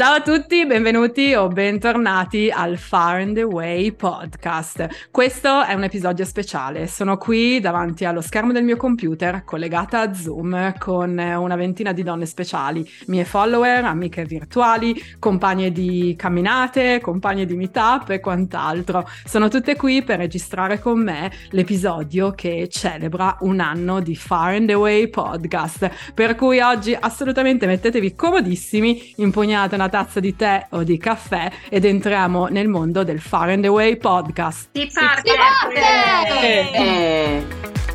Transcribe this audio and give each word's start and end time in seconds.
Ciao 0.00 0.14
a 0.14 0.22
tutti, 0.22 0.64
benvenuti 0.64 1.34
o 1.34 1.48
bentornati 1.48 2.48
al 2.50 2.78
Far 2.78 3.20
and 3.20 3.36
Away 3.36 3.92
podcast. 3.92 5.10
Questo 5.10 5.62
è 5.62 5.74
un 5.74 5.82
episodio 5.82 6.24
speciale. 6.24 6.86
Sono 6.86 7.18
qui 7.18 7.60
davanti 7.60 8.06
allo 8.06 8.22
schermo 8.22 8.52
del 8.52 8.64
mio 8.64 8.78
computer, 8.78 9.44
collegata 9.44 10.00
a 10.00 10.14
Zoom 10.14 10.72
con 10.78 11.18
una 11.18 11.54
ventina 11.54 11.92
di 11.92 12.02
donne 12.02 12.24
speciali, 12.24 12.82
mie 13.08 13.26
follower, 13.26 13.84
amiche 13.84 14.24
virtuali, 14.24 14.98
compagne 15.18 15.70
di 15.70 16.14
camminate, 16.16 17.00
compagne 17.02 17.44
di 17.44 17.56
meetup 17.56 18.08
e 18.08 18.20
quant'altro. 18.20 19.06
Sono 19.26 19.48
tutte 19.48 19.76
qui 19.76 20.02
per 20.02 20.16
registrare 20.16 20.78
con 20.78 20.98
me 20.98 21.30
l'episodio 21.50 22.30
che 22.30 22.68
celebra 22.70 23.36
un 23.40 23.60
anno 23.60 24.00
di 24.00 24.16
Far 24.16 24.54
and 24.54 24.70
Away 24.70 25.08
podcast. 25.08 25.90
Per 26.14 26.36
cui 26.36 26.58
oggi 26.60 26.96
assolutamente 26.98 27.66
mettetevi 27.66 28.14
comodissimi, 28.14 29.12
impugnate 29.16 29.74
una 29.74 29.88
tazza 29.90 30.20
di 30.20 30.34
tè 30.34 30.68
o 30.70 30.82
di 30.82 30.96
caffè 30.96 31.50
ed 31.68 31.84
entriamo 31.84 32.46
nel 32.46 32.68
mondo 32.68 33.04
del 33.04 33.20
Far 33.20 33.50
and 33.50 33.66
Away 33.66 33.98
podcast. 33.98 34.70
Si 34.72 34.90
parte! 34.92 35.30
Si 35.30 35.36
parte! 35.36 36.72
Eh. 36.72 37.89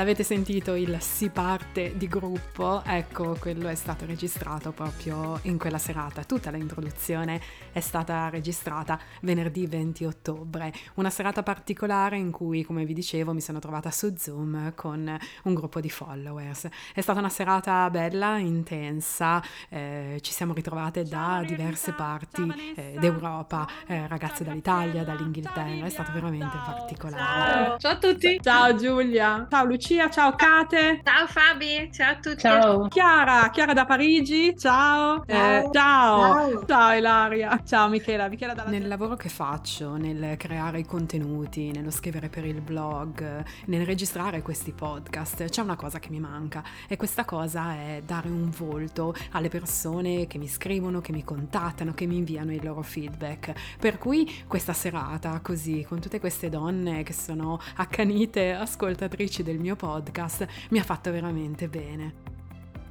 L'avete 0.00 0.22
sentito 0.24 0.76
il 0.76 0.96
si 1.02 1.28
parte 1.28 1.94
di 1.94 2.08
gruppo? 2.08 2.82
Ecco, 2.86 3.36
quello 3.38 3.68
è 3.68 3.74
stato 3.74 4.06
registrato 4.06 4.72
proprio 4.72 5.38
in 5.42 5.58
quella 5.58 5.76
serata. 5.76 6.24
Tutta 6.24 6.50
l'introduzione 6.50 7.38
è 7.70 7.80
stata 7.80 8.30
registrata 8.30 8.98
venerdì 9.20 9.66
20 9.66 10.06
ottobre, 10.06 10.72
una 10.94 11.10
serata 11.10 11.42
particolare 11.42 12.16
in 12.16 12.30
cui, 12.30 12.64
come 12.64 12.86
vi 12.86 12.94
dicevo, 12.94 13.34
mi 13.34 13.42
sono 13.42 13.58
trovata 13.58 13.90
su 13.90 14.14
Zoom 14.16 14.72
con 14.74 15.18
un 15.42 15.52
gruppo 15.54 15.80
di 15.80 15.90
followers. 15.90 16.68
È 16.94 17.00
stata 17.02 17.18
una 17.18 17.28
serata 17.28 17.90
bella, 17.90 18.38
intensa, 18.38 19.42
eh, 19.68 20.16
ci 20.22 20.32
siamo 20.32 20.54
ritrovate 20.54 21.04
da 21.04 21.44
diverse 21.46 21.92
parti 21.92 22.50
eh, 22.74 22.96
d'Europa, 22.98 23.68
eh, 23.86 24.06
ragazze 24.08 24.44
dall'Italia, 24.44 25.04
dall'Inghilterra, 25.04 25.84
è 25.84 25.90
stato 25.90 26.10
veramente 26.12 26.56
particolare. 26.64 27.66
Ciao. 27.66 27.78
Ciao 27.78 27.92
a 27.92 27.98
tutti! 27.98 28.40
Ciao 28.40 28.74
Giulia! 28.74 29.46
Ciao 29.50 29.64
Lucia! 29.66 29.89
Lucia, 29.90 30.08
ciao 30.08 30.36
Kate. 30.36 31.00
Ciao 31.02 31.26
Fabi, 31.26 31.90
ciao 31.92 32.12
a 32.12 32.14
tutti. 32.14 32.38
Ciao. 32.38 32.86
Chiara, 32.86 33.50
Chiara 33.50 33.72
da 33.72 33.84
Parigi, 33.86 34.56
ciao. 34.56 35.24
Ciao. 35.26 35.26
Eh, 35.26 35.68
ciao. 35.72 36.20
ciao. 36.20 36.64
ciao. 36.64 36.96
Ilaria. 36.96 37.60
Ciao 37.64 37.88
Michela, 37.88 38.28
Michela 38.28 38.54
dalla 38.54 38.70
Nel 38.70 38.86
lavoro 38.86 39.16
che 39.16 39.28
faccio, 39.28 39.96
nel 39.96 40.36
creare 40.36 40.78
i 40.78 40.86
contenuti, 40.86 41.72
nello 41.72 41.90
scrivere 41.90 42.28
per 42.28 42.44
il 42.44 42.60
blog, 42.60 43.44
nel 43.64 43.84
registrare 43.84 44.42
questi 44.42 44.70
podcast, 44.70 45.46
c'è 45.46 45.60
una 45.60 45.74
cosa 45.74 45.98
che 45.98 46.10
mi 46.10 46.20
manca 46.20 46.62
e 46.86 46.96
questa 46.96 47.24
cosa 47.24 47.72
è 47.72 48.00
dare 48.06 48.28
un 48.28 48.48
volto 48.56 49.12
alle 49.32 49.48
persone 49.48 50.28
che 50.28 50.38
mi 50.38 50.46
scrivono, 50.46 51.00
che 51.00 51.10
mi 51.10 51.24
contattano, 51.24 51.94
che 51.94 52.06
mi 52.06 52.18
inviano 52.18 52.52
il 52.52 52.62
loro 52.62 52.82
feedback. 52.82 53.54
Per 53.80 53.98
cui 53.98 54.44
questa 54.46 54.72
serata, 54.72 55.40
così, 55.42 55.84
con 55.88 55.98
tutte 55.98 56.20
queste 56.20 56.48
donne 56.48 57.02
che 57.02 57.12
sono 57.12 57.58
accanite 57.74 58.52
ascoltatrici 58.52 59.42
del 59.42 59.58
mio 59.58 59.69
podcast 59.76 60.46
mi 60.70 60.78
ha 60.78 60.84
fatto 60.84 61.10
veramente 61.10 61.68
bene. 61.68 62.30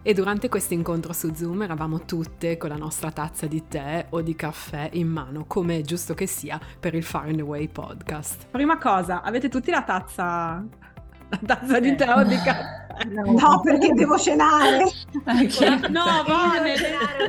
E 0.01 0.13
durante 0.13 0.47
questo 0.47 0.73
incontro 0.73 1.11
su 1.11 1.33
Zoom 1.35 1.61
eravamo 1.61 2.05
tutte 2.05 2.55
con 2.55 2.69
la 2.69 2.77
nostra 2.77 3.11
tazza 3.11 3.47
di 3.47 3.67
tè 3.67 4.07
o 4.11 4.21
di 4.21 4.33
caffè 4.33 4.89
in 4.93 5.09
mano, 5.09 5.43
come 5.45 5.77
è 5.77 5.81
giusto 5.81 6.13
che 6.13 6.25
sia 6.25 6.59
per 6.79 6.95
il 6.95 7.03
Far 7.03 7.27
and 7.27 7.41
Away 7.41 7.67
podcast. 7.67 8.47
Prima 8.49 8.77
cosa, 8.77 9.21
avete 9.21 9.49
tutti 9.49 9.71
la 9.71 9.83
tazza 9.83 10.65
la 11.29 11.39
tazza 11.45 11.79
di 11.79 11.95
tè 11.95 12.13
o 12.15 12.23
di 12.23 12.37
caffè. 12.37 12.87
No, 13.07 13.31
no 13.31 13.61
perché 13.61 13.93
devo 13.93 14.17
cenare. 14.17 14.83
no, 15.89 16.03
vale. 16.27 16.75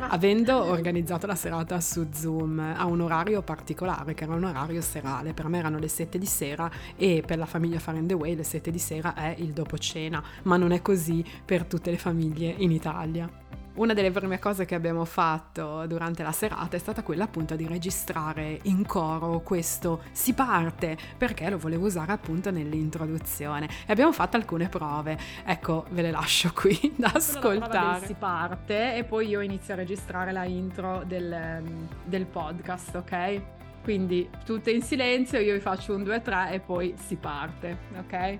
Avendo 0.09 0.65
organizzato 0.65 1.27
la 1.27 1.35
serata 1.35 1.79
su 1.79 2.07
Zoom 2.11 2.59
a 2.59 2.85
un 2.85 2.99
orario 2.99 3.41
particolare, 3.41 4.13
che 4.13 4.25
era 4.25 4.35
un 4.35 4.43
orario 4.43 4.81
serale, 4.81 5.33
per 5.33 5.47
me 5.47 5.59
erano 5.59 5.79
le 5.79 5.87
7 5.87 6.17
di 6.17 6.25
sera 6.25 6.69
e 6.97 7.23
per 7.25 7.37
la 7.37 7.45
famiglia 7.45 7.79
Far 7.79 7.95
and 7.95 8.07
the 8.07 8.15
Way 8.15 8.35
le 8.35 8.43
7 8.43 8.69
di 8.69 8.79
sera 8.79 9.13
è 9.13 9.33
il 9.37 9.53
dopo 9.53 9.77
cena, 9.77 10.21
ma 10.43 10.57
non 10.57 10.71
è 10.71 10.81
così 10.81 11.23
per 11.45 11.65
tutte 11.65 11.89
le 11.89 11.97
famiglie 11.97 12.53
in 12.57 12.71
Italia. 12.71 13.40
Una 13.73 13.93
delle 13.93 14.11
prime 14.11 14.37
cose 14.37 14.65
che 14.65 14.75
abbiamo 14.75 15.05
fatto 15.05 15.85
durante 15.87 16.23
la 16.23 16.33
serata 16.33 16.75
è 16.75 16.79
stata 16.79 17.03
quella 17.03 17.23
appunto 17.23 17.55
di 17.55 17.65
registrare 17.65 18.59
in 18.63 18.85
coro 18.85 19.39
questo 19.39 20.01
si 20.11 20.33
parte 20.33 20.97
perché 21.17 21.49
lo 21.49 21.57
volevo 21.57 21.85
usare 21.85 22.11
appunto 22.11 22.51
nell'introduzione 22.51 23.69
e 23.85 23.91
abbiamo 23.91 24.11
fatto 24.11 24.35
alcune 24.35 24.67
prove. 24.67 25.17
Ecco, 25.45 25.85
ve 25.91 26.01
le 26.01 26.11
lascio 26.11 26.51
qui 26.53 26.77
da 26.97 27.11
ascoltare. 27.13 28.05
Si 28.05 28.13
parte 28.13 28.97
e 28.97 29.05
poi 29.05 29.29
io 29.29 29.39
inizio 29.39 29.73
a 29.73 29.77
registrare 29.77 30.33
la 30.33 30.43
intro 30.43 31.03
del, 31.05 31.63
del 32.03 32.25
podcast, 32.25 32.95
ok? 32.95 33.41
Quindi 33.83 34.29
tutte 34.43 34.71
in 34.71 34.81
silenzio, 34.81 35.39
io 35.39 35.53
vi 35.53 35.61
faccio 35.61 35.95
un 35.95 36.03
2 36.03 36.21
3 36.21 36.51
e 36.51 36.59
poi 36.59 36.93
si 36.97 37.15
parte, 37.15 37.77
ok? 37.97 38.39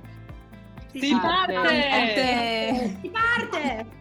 Si, 0.91 0.99
si 0.99 1.15
parte! 1.15 1.53
parte. 1.53 2.97
Si 3.01 3.09
parte! 3.09 3.99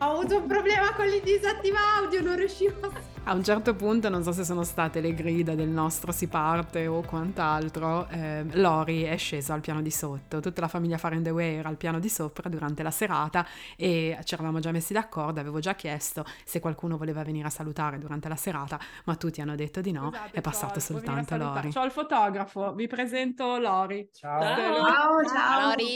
Ho 0.00 0.04
avuto 0.12 0.36
un 0.36 0.46
problema 0.46 0.92
con 0.94 1.06
il 1.06 1.20
disattiva 1.22 1.78
audio, 1.96 2.22
non 2.22 2.36
riuscivo 2.36 2.86
a... 2.86 3.17
A 3.28 3.34
un 3.34 3.44
certo 3.44 3.74
punto, 3.74 4.08
non 4.08 4.22
so 4.22 4.32
se 4.32 4.42
sono 4.42 4.64
state 4.64 5.02
le 5.02 5.12
grida 5.12 5.54
del 5.54 5.68
nostro 5.68 6.12
si 6.12 6.28
parte 6.28 6.86
o 6.86 7.02
quant'altro, 7.02 8.08
eh, 8.08 8.42
Lori 8.52 9.02
è 9.02 9.18
scesa 9.18 9.52
al 9.52 9.60
piano 9.60 9.82
di 9.82 9.90
sotto, 9.90 10.40
tutta 10.40 10.62
la 10.62 10.68
famiglia 10.68 10.96
Far 10.96 11.12
and 11.12 11.24
the 11.24 11.30
Way 11.30 11.56
era 11.56 11.68
al 11.68 11.76
piano 11.76 11.98
di 11.98 12.08
sopra 12.08 12.48
durante 12.48 12.82
la 12.82 12.90
serata 12.90 13.46
e 13.76 14.18
ci 14.24 14.32
eravamo 14.32 14.60
già 14.60 14.70
messi 14.70 14.94
d'accordo, 14.94 15.40
avevo 15.40 15.58
già 15.58 15.74
chiesto 15.74 16.24
se 16.42 16.58
qualcuno 16.58 16.96
voleva 16.96 17.22
venire 17.22 17.48
a 17.48 17.50
salutare 17.50 17.98
durante 17.98 18.30
la 18.30 18.36
serata, 18.36 18.80
ma 19.04 19.14
tutti 19.16 19.42
hanno 19.42 19.56
detto 19.56 19.82
di 19.82 19.92
no, 19.92 20.06
Scusate, 20.08 20.30
è 20.32 20.40
passato 20.40 20.80
soltanto 20.80 21.36
Lori. 21.36 21.70
Ciao 21.70 21.84
il 21.84 21.90
fotografo, 21.90 22.72
vi 22.72 22.86
presento 22.86 23.58
Lori. 23.58 24.08
Ciao. 24.10 24.40
Ciao, 24.40 25.24
ciao. 25.26 25.68
Lori. 25.68 25.94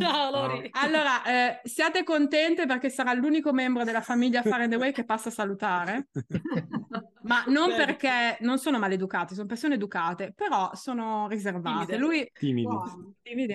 Ciao 0.00 0.30
Lori. 0.32 0.70
Allora, 0.72 1.22
eh, 1.22 1.60
siate 1.62 2.02
contente 2.02 2.66
perché 2.66 2.90
sarà 2.90 3.12
l'unico 3.12 3.52
membro 3.52 3.84
della 3.84 4.00
famiglia 4.00 4.42
Far 4.42 4.62
and 4.62 4.70
the 4.70 4.76
Way 4.76 4.90
che 4.90 5.04
passa 5.04 5.28
a 5.28 5.32
salutare. 5.32 6.08
Ma 7.22 7.44
non 7.46 7.68
Beh. 7.68 7.76
perché 7.76 8.36
non 8.40 8.58
sono 8.58 8.78
maleducati, 8.78 9.34
sono 9.34 9.46
persone 9.46 9.74
educate, 9.74 10.32
però 10.34 10.70
sono 10.74 11.28
riservate. 11.28 11.96
Lui, 11.96 12.28
timidi. 12.32 12.66
Wow. 12.66 13.14
timidi 13.22 13.54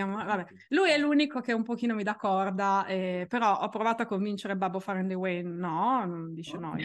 Lui 0.69 0.89
è 0.89 0.97
l'unico 0.97 1.41
che 1.41 1.53
un 1.53 1.63
pochino 1.63 1.93
mi 1.93 2.03
dà 2.03 2.15
corda, 2.15 2.85
eh, 2.85 3.25
però 3.27 3.59
ho 3.59 3.69
provato 3.69 4.03
a 4.03 4.05
convincere 4.05 4.55
Babbo 4.55 4.79
Far 4.79 5.05
the 5.05 5.13
Way, 5.13 5.43
no, 5.43 6.05
non 6.05 6.33
dice 6.33 6.57
no. 6.57 6.75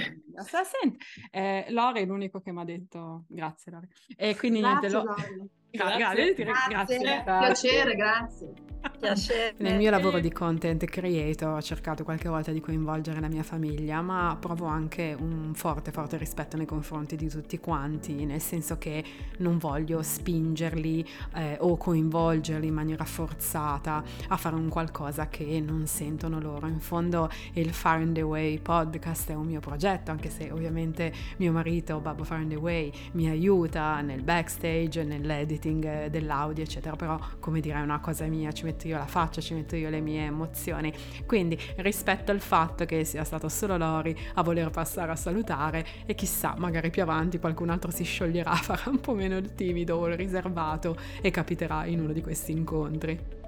Eh, 1.30 1.66
Lore 1.70 2.00
è 2.00 2.06
l'unico 2.06 2.40
che 2.40 2.52
mi 2.52 2.60
ha 2.60 2.64
detto 2.64 3.24
grazie 3.28 3.72
Lore. 3.72 3.88
E 4.16 4.36
quindi 4.36 4.60
grazie, 4.60 4.88
niente, 4.88 5.06
lo... 5.36 5.50
grazie. 5.72 6.34
Grazie. 6.34 6.34
grazie. 6.34 6.98
grazie. 6.98 7.22
Piacere, 7.24 7.94
grazie. 7.94 8.52
Piacere. 8.98 9.54
Nel 9.58 9.76
mio 9.76 9.90
lavoro 9.90 10.18
di 10.18 10.30
content 10.30 10.84
creator 10.84 11.56
ho 11.56 11.62
cercato 11.62 12.04
qualche 12.04 12.28
volta 12.28 12.50
di 12.50 12.60
coinvolgere 12.60 13.20
la 13.20 13.28
mia 13.28 13.42
famiglia, 13.42 14.00
ma 14.02 14.36
provo 14.38 14.66
anche 14.66 15.16
un 15.18 15.52
forte, 15.54 15.92
forte 15.92 16.16
rispetto 16.16 16.56
nei 16.56 16.66
confronti 16.66 17.16
di 17.16 17.28
tutti 17.28 17.58
quanti, 17.58 18.24
nel 18.24 18.40
senso 18.40 18.78
che 18.78 19.04
non 19.38 19.58
voglio 19.58 20.02
spingerli 20.02 21.06
eh, 21.34 21.56
o 21.60 21.76
coinvolgerli 21.76 22.66
in 22.66 22.74
maniera 22.74 23.04
forzata 23.04 24.02
a 24.28 24.36
fare 24.36 24.56
un 24.56 24.68
qualcosa 24.68 25.28
che 25.28 25.60
non 25.60 25.86
sentono 25.86 26.40
loro. 26.40 26.66
In 26.66 26.80
fondo 26.80 27.30
il 27.54 27.72
Far 27.72 27.98
and 27.98 28.14
the 28.14 28.22
Way 28.22 28.58
podcast 28.58 29.30
è 29.30 29.34
un 29.34 29.46
mio 29.46 29.60
progetto, 29.60 30.10
anche 30.10 30.28
se 30.30 30.50
ovviamente 30.50 31.12
mio 31.36 31.52
marito, 31.52 32.00
Babbo 32.00 32.24
Far 32.24 32.38
and 32.38 32.50
the 32.50 32.56
Way, 32.56 32.92
mi 33.12 33.28
aiuta 33.28 34.00
nel 34.00 34.22
backstage, 34.22 35.04
nell'editing 35.04 35.61
dell'audio, 35.70 36.64
eccetera, 36.64 36.96
però 36.96 37.18
come 37.38 37.60
dire 37.60 37.78
è 37.78 37.82
una 37.82 38.00
cosa 38.00 38.26
mia, 38.26 38.52
ci 38.52 38.64
metto 38.64 38.86
io 38.86 38.98
la 38.98 39.06
faccia, 39.06 39.40
ci 39.40 39.54
metto 39.54 39.76
io 39.76 39.90
le 39.90 40.00
mie 40.00 40.24
emozioni. 40.24 40.92
Quindi 41.26 41.58
rispetto 41.76 42.32
al 42.32 42.40
fatto 42.40 42.84
che 42.84 43.04
sia 43.04 43.24
stato 43.24 43.48
solo 43.48 43.76
Lori 43.76 44.16
a 44.34 44.42
voler 44.42 44.70
passare 44.70 45.12
a 45.12 45.16
salutare 45.16 45.84
e 46.06 46.14
chissà, 46.14 46.54
magari 46.58 46.90
più 46.90 47.02
avanti 47.02 47.38
qualcun 47.38 47.70
altro 47.70 47.90
si 47.90 48.04
scioglierà, 48.04 48.52
farà 48.56 48.90
un 48.90 49.00
po' 49.00 49.14
meno 49.14 49.36
il 49.36 49.54
timido 49.54 49.96
o 49.96 50.08
il 50.08 50.16
riservato 50.16 50.96
e 51.20 51.30
capiterà 51.30 51.86
in 51.86 52.00
uno 52.00 52.12
di 52.12 52.22
questi 52.22 52.52
incontri. 52.52 53.41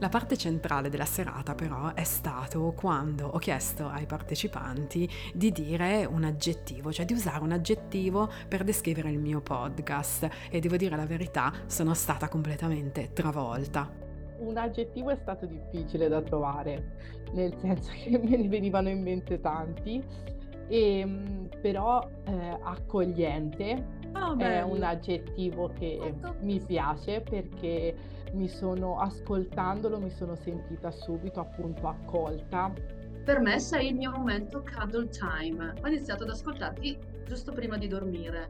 La 0.00 0.08
parte 0.08 0.38
centrale 0.38 0.88
della 0.88 1.04
serata 1.04 1.54
però 1.54 1.92
è 1.92 2.04
stato 2.04 2.72
quando 2.74 3.26
ho 3.26 3.36
chiesto 3.36 3.86
ai 3.86 4.06
partecipanti 4.06 5.06
di 5.34 5.52
dire 5.52 6.06
un 6.06 6.24
aggettivo, 6.24 6.90
cioè 6.90 7.04
di 7.04 7.12
usare 7.12 7.44
un 7.44 7.52
aggettivo 7.52 8.30
per 8.48 8.64
descrivere 8.64 9.10
il 9.10 9.18
mio 9.18 9.42
podcast. 9.42 10.26
E 10.50 10.58
devo 10.58 10.78
dire 10.78 10.96
la 10.96 11.04
verità, 11.04 11.52
sono 11.66 11.92
stata 11.92 12.28
completamente 12.28 13.10
travolta. 13.12 13.90
Un 14.38 14.56
aggettivo 14.56 15.10
è 15.10 15.16
stato 15.16 15.44
difficile 15.44 16.08
da 16.08 16.22
trovare, 16.22 16.96
nel 17.32 17.54
senso 17.60 17.92
che 17.92 18.16
me 18.16 18.38
ne 18.38 18.48
venivano 18.48 18.88
in 18.88 19.02
mente 19.02 19.38
tanti, 19.38 20.02
e, 20.66 20.98
ehm, 21.00 21.48
però 21.60 22.08
eh, 22.24 22.58
accogliente 22.62 23.86
oh, 24.14 24.38
è 24.38 24.62
un 24.62 24.82
aggettivo 24.82 25.70
che 25.78 25.98
ecco. 26.00 26.36
mi 26.40 26.58
piace 26.58 27.20
perché 27.20 27.94
mi 28.32 28.48
sono 28.48 28.98
ascoltandolo, 28.98 29.98
mi 29.98 30.10
sono 30.10 30.34
sentita 30.36 30.90
subito 30.90 31.40
appunto 31.40 31.88
accolta 31.88 32.72
per 33.24 33.38
me 33.38 33.60
sei 33.60 33.88
il 33.88 33.94
mio 33.94 34.10
momento 34.10 34.62
cuddle 34.62 35.08
time. 35.08 35.74
Ho 35.80 35.86
iniziato 35.86 36.24
ad 36.24 36.30
ascoltarti 36.30 36.98
giusto 37.24 37.52
prima 37.52 37.76
di 37.76 37.86
dormire 37.86 38.48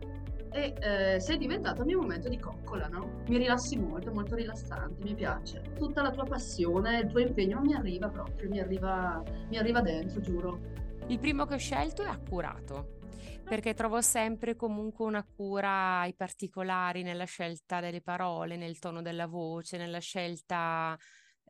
e 0.52 0.74
eh, 0.80 1.20
sei 1.20 1.38
diventato 1.38 1.82
il 1.82 1.86
mio 1.86 2.00
momento 2.00 2.28
di 2.28 2.38
coccola, 2.38 2.88
no? 2.88 3.22
Mi 3.28 3.36
rilassi 3.36 3.78
molto, 3.78 4.12
molto 4.12 4.34
rilassante, 4.34 5.04
mi 5.04 5.14
piace. 5.14 5.62
Tutta 5.76 6.02
la 6.02 6.10
tua 6.10 6.24
passione, 6.24 7.00
il 7.00 7.06
tuo 7.08 7.20
impegno 7.20 7.60
mi 7.60 7.74
arriva 7.74 8.08
proprio, 8.08 8.48
mi 8.48 8.58
arriva, 8.58 9.22
mi 9.48 9.58
arriva 9.58 9.80
dentro, 9.80 10.20
giuro. 10.20 10.58
Il 11.06 11.18
primo 11.18 11.44
che 11.44 11.54
ho 11.54 11.58
scelto 11.58 12.02
è 12.02 12.08
accurato 12.08 12.98
perché 13.44 13.74
trovo 13.74 14.00
sempre 14.00 14.56
comunque 14.56 15.04
una 15.04 15.24
cura 15.24 16.00
ai 16.00 16.14
particolari 16.14 17.02
nella 17.02 17.24
scelta 17.24 17.80
delle 17.80 18.00
parole, 18.00 18.56
nel 18.56 18.78
tono 18.78 19.02
della 19.02 19.26
voce, 19.26 19.76
nella 19.76 19.98
scelta 19.98 20.96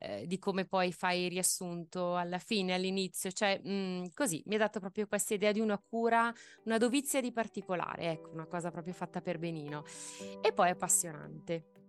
eh, 0.02 0.26
di 0.26 0.38
come 0.38 0.64
poi 0.64 0.92
fai 0.92 1.24
il 1.24 1.30
riassunto 1.30 2.16
alla 2.16 2.38
fine, 2.38 2.72
all'inizio, 2.72 3.30
cioè 3.30 3.60
mh, 3.62 3.70
mm, 3.70 4.04
così 4.14 4.42
mi 4.46 4.54
ha 4.54 4.58
dato 4.58 4.80
proprio 4.80 5.06
questa 5.06 5.34
idea 5.34 5.52
di 5.52 5.60
una 5.60 5.78
cura, 5.78 6.32
una 6.64 6.78
dovizia 6.78 7.20
di 7.20 7.32
particolare, 7.32 8.12
ecco, 8.12 8.30
una 8.30 8.46
cosa 8.46 8.70
proprio 8.70 8.94
fatta 8.94 9.20
per 9.20 9.38
benino. 9.38 9.84
E 10.40 10.52
poi 10.52 10.70
appassionante. 10.70 11.80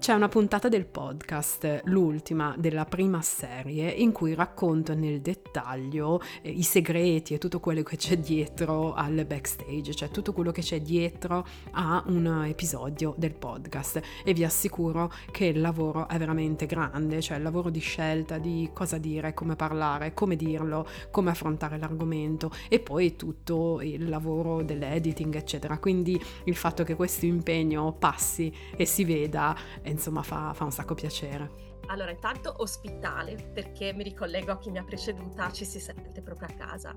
C'è 0.00 0.14
una 0.14 0.28
puntata 0.28 0.70
del 0.70 0.86
podcast, 0.86 1.82
l'ultima 1.84 2.54
della 2.56 2.86
prima 2.86 3.20
serie, 3.20 3.90
in 3.90 4.12
cui 4.12 4.32
racconto 4.32 4.94
nel 4.94 5.20
dettaglio 5.20 6.22
eh, 6.40 6.48
i 6.48 6.62
segreti 6.62 7.34
e 7.34 7.38
tutto 7.38 7.60
quello 7.60 7.82
che 7.82 7.98
c'è 7.98 8.16
dietro 8.16 8.94
al 8.94 9.26
backstage, 9.26 9.94
cioè 9.94 10.08
tutto 10.08 10.32
quello 10.32 10.52
che 10.52 10.62
c'è 10.62 10.80
dietro 10.80 11.46
a 11.72 12.02
un 12.06 12.46
episodio 12.46 13.14
del 13.18 13.34
podcast 13.34 14.00
e 14.24 14.32
vi 14.32 14.42
assicuro 14.42 15.12
che 15.30 15.44
il 15.44 15.60
lavoro 15.60 16.08
è 16.08 16.16
veramente 16.16 16.64
grande, 16.64 17.20
cioè 17.20 17.36
il 17.36 17.42
lavoro 17.42 17.68
di 17.68 17.80
scelta 17.80 18.38
di 18.38 18.70
cosa 18.72 18.96
dire, 18.96 19.34
come 19.34 19.54
parlare, 19.54 20.14
come 20.14 20.34
dirlo, 20.34 20.88
come 21.10 21.28
affrontare 21.28 21.76
l'argomento 21.76 22.50
e 22.70 22.80
poi 22.80 23.16
tutto 23.16 23.82
il 23.82 24.08
lavoro 24.08 24.62
dell'editing, 24.62 25.34
eccetera. 25.34 25.78
Quindi 25.78 26.18
il 26.44 26.56
fatto 26.56 26.84
che 26.84 26.96
questo 26.96 27.26
impegno 27.26 27.92
passi 27.92 28.50
e 28.74 28.86
si 28.86 29.04
veda 29.04 29.54
insomma 29.84 30.22
fa, 30.22 30.52
fa 30.54 30.64
un 30.64 30.72
sacco 30.72 30.94
piacere. 30.94 31.68
Allora, 31.86 32.10
intanto 32.10 32.54
ospitale, 32.58 33.50
perché 33.52 33.92
mi 33.92 34.04
ricollego 34.04 34.52
a 34.52 34.58
chi 34.58 34.70
mi 34.70 34.78
ha 34.78 34.84
preceduta, 34.84 35.50
ci 35.50 35.64
si 35.64 35.80
sente 35.80 36.22
proprio 36.22 36.48
a 36.48 36.52
casa. 36.52 36.96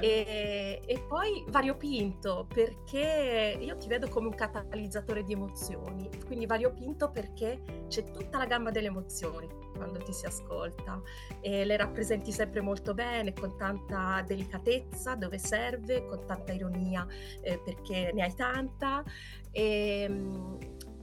E, 0.00 0.80
e, 0.84 1.00
poi 1.08 1.44
variopinto, 1.48 2.46
perché 2.52 3.58
io 3.58 3.76
ti 3.76 3.88
vedo 3.88 4.08
come 4.08 4.28
un 4.28 4.34
catalizzatore 4.34 5.24
di 5.24 5.32
emozioni, 5.32 6.08
quindi 6.26 6.46
variopinto 6.46 7.10
perché 7.10 7.86
c'è 7.88 8.04
tutta 8.12 8.38
la 8.38 8.46
gamma 8.46 8.70
delle 8.70 8.86
emozioni 8.86 9.48
quando 9.74 9.98
ti 9.98 10.12
si 10.12 10.26
ascolta 10.26 11.00
e 11.40 11.64
le 11.64 11.76
rappresenti 11.76 12.32
sempre 12.32 12.60
molto 12.60 12.92
bene, 12.92 13.32
con 13.32 13.56
tanta 13.56 14.22
delicatezza 14.26 15.14
dove 15.14 15.38
serve, 15.38 16.04
con 16.04 16.24
tanta 16.26 16.52
ironia 16.52 17.06
eh, 17.40 17.58
perché 17.58 18.12
ne 18.12 18.22
hai 18.22 18.34
tanta. 18.34 19.02
E, 19.50 20.02
ehm, 20.02 20.58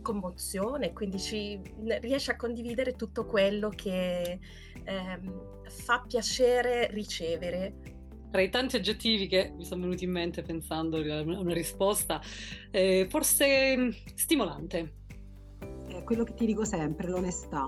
commozione, 0.07 0.93
quindi 0.93 1.19
ci, 1.19 1.59
riesce 1.99 2.31
a 2.31 2.37
condividere 2.37 2.93
tutto 2.93 3.25
quello 3.25 3.67
che 3.67 4.39
ehm, 4.83 5.63
fa 5.67 6.05
piacere 6.07 6.87
ricevere. 6.91 7.95
Tra 8.31 8.41
i 8.41 8.49
tanti 8.49 8.77
aggettivi 8.77 9.27
che 9.27 9.51
mi 9.53 9.65
sono 9.65 9.81
venuti 9.81 10.05
in 10.05 10.11
mente 10.11 10.43
pensando 10.43 10.97
a 10.97 11.21
una 11.21 11.53
risposta, 11.53 12.21
eh, 12.71 13.05
forse 13.09 13.77
mm, 13.77 13.89
stimolante. 14.15 14.93
È 15.87 16.03
quello 16.03 16.23
che 16.23 16.33
ti 16.35 16.45
dico 16.45 16.63
sempre, 16.63 17.09
l'onestà. 17.09 17.65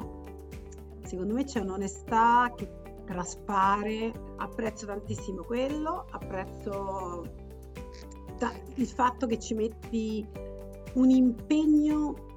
Secondo 1.03 1.33
me 1.33 1.44
c'è 1.44 1.59
un'onestà 1.59 2.53
che 2.56 2.69
traspare, 3.06 4.13
apprezzo 4.38 4.86
tantissimo 4.86 5.44
quello, 5.44 6.06
apprezzo 6.12 7.47
il 8.75 8.88
fatto 8.88 9.27
che 9.27 9.38
ci 9.38 9.53
metti 9.53 10.25
un 10.94 11.09
impegno 11.09 12.27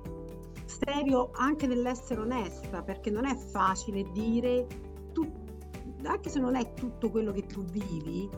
serio 0.72 1.30
anche 1.34 1.66
nell'essere 1.66 2.20
onesta, 2.20 2.82
perché 2.82 3.10
non 3.10 3.26
è 3.26 3.36
facile 3.36 4.02
dire, 4.12 4.66
tu, 5.12 5.30
anche 6.04 6.28
se 6.28 6.40
non 6.40 6.56
è 6.56 6.74
tutto 6.74 7.10
quello 7.10 7.32
che 7.32 7.46
tu 7.46 7.62
vivi, 7.64 8.28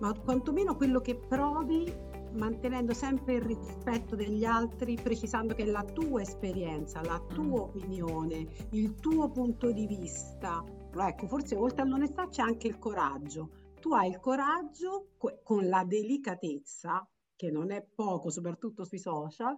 ma 0.00 0.12
quantomeno 0.18 0.76
quello 0.76 1.00
che 1.00 1.16
provi 1.16 2.06
mantenendo 2.32 2.92
sempre 2.92 3.34
il 3.34 3.42
rispetto 3.42 4.14
degli 4.14 4.44
altri, 4.44 4.94
precisando 4.94 5.54
che 5.54 5.62
è 5.62 5.66
la 5.66 5.84
tua 5.84 6.20
esperienza, 6.20 7.02
la 7.02 7.20
tua 7.26 7.44
mm. 7.44 7.52
opinione, 7.54 8.46
il 8.70 8.94
tuo 8.94 9.30
punto 9.30 9.72
di 9.72 9.86
vista. 9.86 10.62
Ecco, 10.94 11.26
forse 11.26 11.56
oltre 11.56 11.82
all'onestà 11.82 12.28
c'è 12.28 12.42
anche 12.42 12.68
il 12.68 12.78
coraggio. 12.78 13.50
Tu 13.80 13.92
hai 13.92 14.10
il 14.10 14.20
coraggio 14.20 15.10
con 15.42 15.68
la 15.68 15.84
delicatezza, 15.84 17.08
che 17.36 17.50
non 17.50 17.70
è 17.70 17.86
poco, 17.94 18.30
soprattutto 18.30 18.84
sui 18.84 18.98
social, 18.98 19.56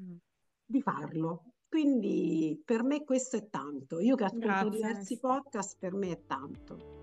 mm. 0.00 0.16
Di 0.68 0.82
farlo. 0.82 1.44
Quindi 1.68 2.60
per 2.64 2.82
me 2.82 3.04
questo 3.04 3.36
è 3.36 3.48
tanto. 3.48 4.00
Io 4.00 4.16
che 4.16 4.24
ascolto 4.24 4.46
Grazie. 4.46 4.70
diversi 4.70 5.18
podcast, 5.18 5.76
per 5.78 5.94
me 5.94 6.10
è 6.10 6.22
tanto. 6.26 6.97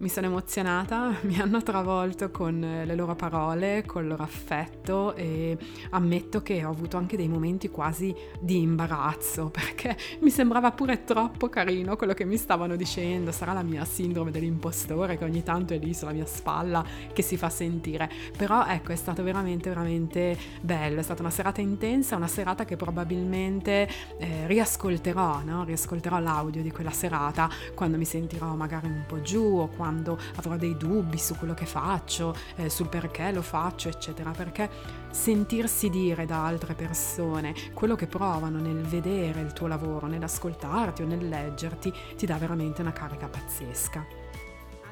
Mi 0.00 0.08
sono 0.08 0.26
emozionata, 0.26 1.12
mi 1.22 1.40
hanno 1.40 1.60
travolto 1.60 2.30
con 2.30 2.60
le 2.60 2.94
loro 2.94 3.16
parole, 3.16 3.82
con 3.84 4.02
il 4.02 4.08
loro 4.08 4.22
affetto 4.22 5.16
e 5.16 5.58
ammetto 5.90 6.40
che 6.40 6.64
ho 6.64 6.70
avuto 6.70 6.96
anche 6.96 7.16
dei 7.16 7.26
momenti 7.26 7.68
quasi 7.68 8.14
di 8.38 8.60
imbarazzo 8.60 9.50
perché 9.50 9.96
mi 10.20 10.30
sembrava 10.30 10.70
pure 10.70 11.02
troppo 11.02 11.48
carino 11.48 11.96
quello 11.96 12.14
che 12.14 12.24
mi 12.24 12.36
stavano 12.36 12.76
dicendo. 12.76 13.32
Sarà 13.32 13.52
la 13.52 13.62
mia 13.62 13.84
sindrome 13.84 14.30
dell'impostore 14.30 15.18
che 15.18 15.24
ogni 15.24 15.42
tanto 15.42 15.74
è 15.74 15.78
lì 15.78 15.92
sulla 15.92 16.12
mia 16.12 16.26
spalla 16.26 16.84
che 17.12 17.22
si 17.22 17.36
fa 17.36 17.50
sentire. 17.50 18.08
Però 18.36 18.66
ecco, 18.66 18.92
è 18.92 18.96
stato 18.96 19.24
veramente, 19.24 19.68
veramente 19.68 20.38
bello. 20.60 21.00
È 21.00 21.02
stata 21.02 21.22
una 21.22 21.30
serata 21.32 21.60
intensa, 21.60 22.14
una 22.14 22.28
serata 22.28 22.64
che 22.64 22.76
probabilmente 22.76 23.88
eh, 24.18 24.46
riascolterò, 24.46 25.42
no? 25.42 25.64
riascolterò 25.64 26.20
l'audio 26.20 26.62
di 26.62 26.70
quella 26.70 26.92
serata 26.92 27.50
quando 27.74 27.96
mi 27.96 28.04
sentirò 28.04 28.54
magari 28.54 28.86
un 28.86 29.02
po' 29.04 29.20
giù 29.22 29.42
o 29.42 29.66
quando 29.66 29.86
quando 29.88 30.18
avrò 30.36 30.56
dei 30.56 30.76
dubbi 30.76 31.16
su 31.16 31.34
quello 31.34 31.54
che 31.54 31.64
faccio, 31.64 32.34
eh, 32.56 32.68
sul 32.68 32.88
perché 32.88 33.32
lo 33.32 33.40
faccio, 33.40 33.88
eccetera, 33.88 34.30
perché 34.32 34.68
sentirsi 35.10 35.88
dire 35.88 36.26
da 36.26 36.44
altre 36.44 36.74
persone 36.74 37.54
quello 37.72 37.94
che 37.96 38.06
provano 38.06 38.58
nel 38.58 38.82
vedere 38.82 39.40
il 39.40 39.54
tuo 39.54 39.66
lavoro, 39.66 40.06
nell'ascoltarti 40.06 41.02
o 41.02 41.06
nel 41.06 41.26
leggerti, 41.26 41.92
ti 42.16 42.26
dà 42.26 42.36
veramente 42.36 42.82
una 42.82 42.92
carica 42.92 43.28
pazzesca. 43.28 44.06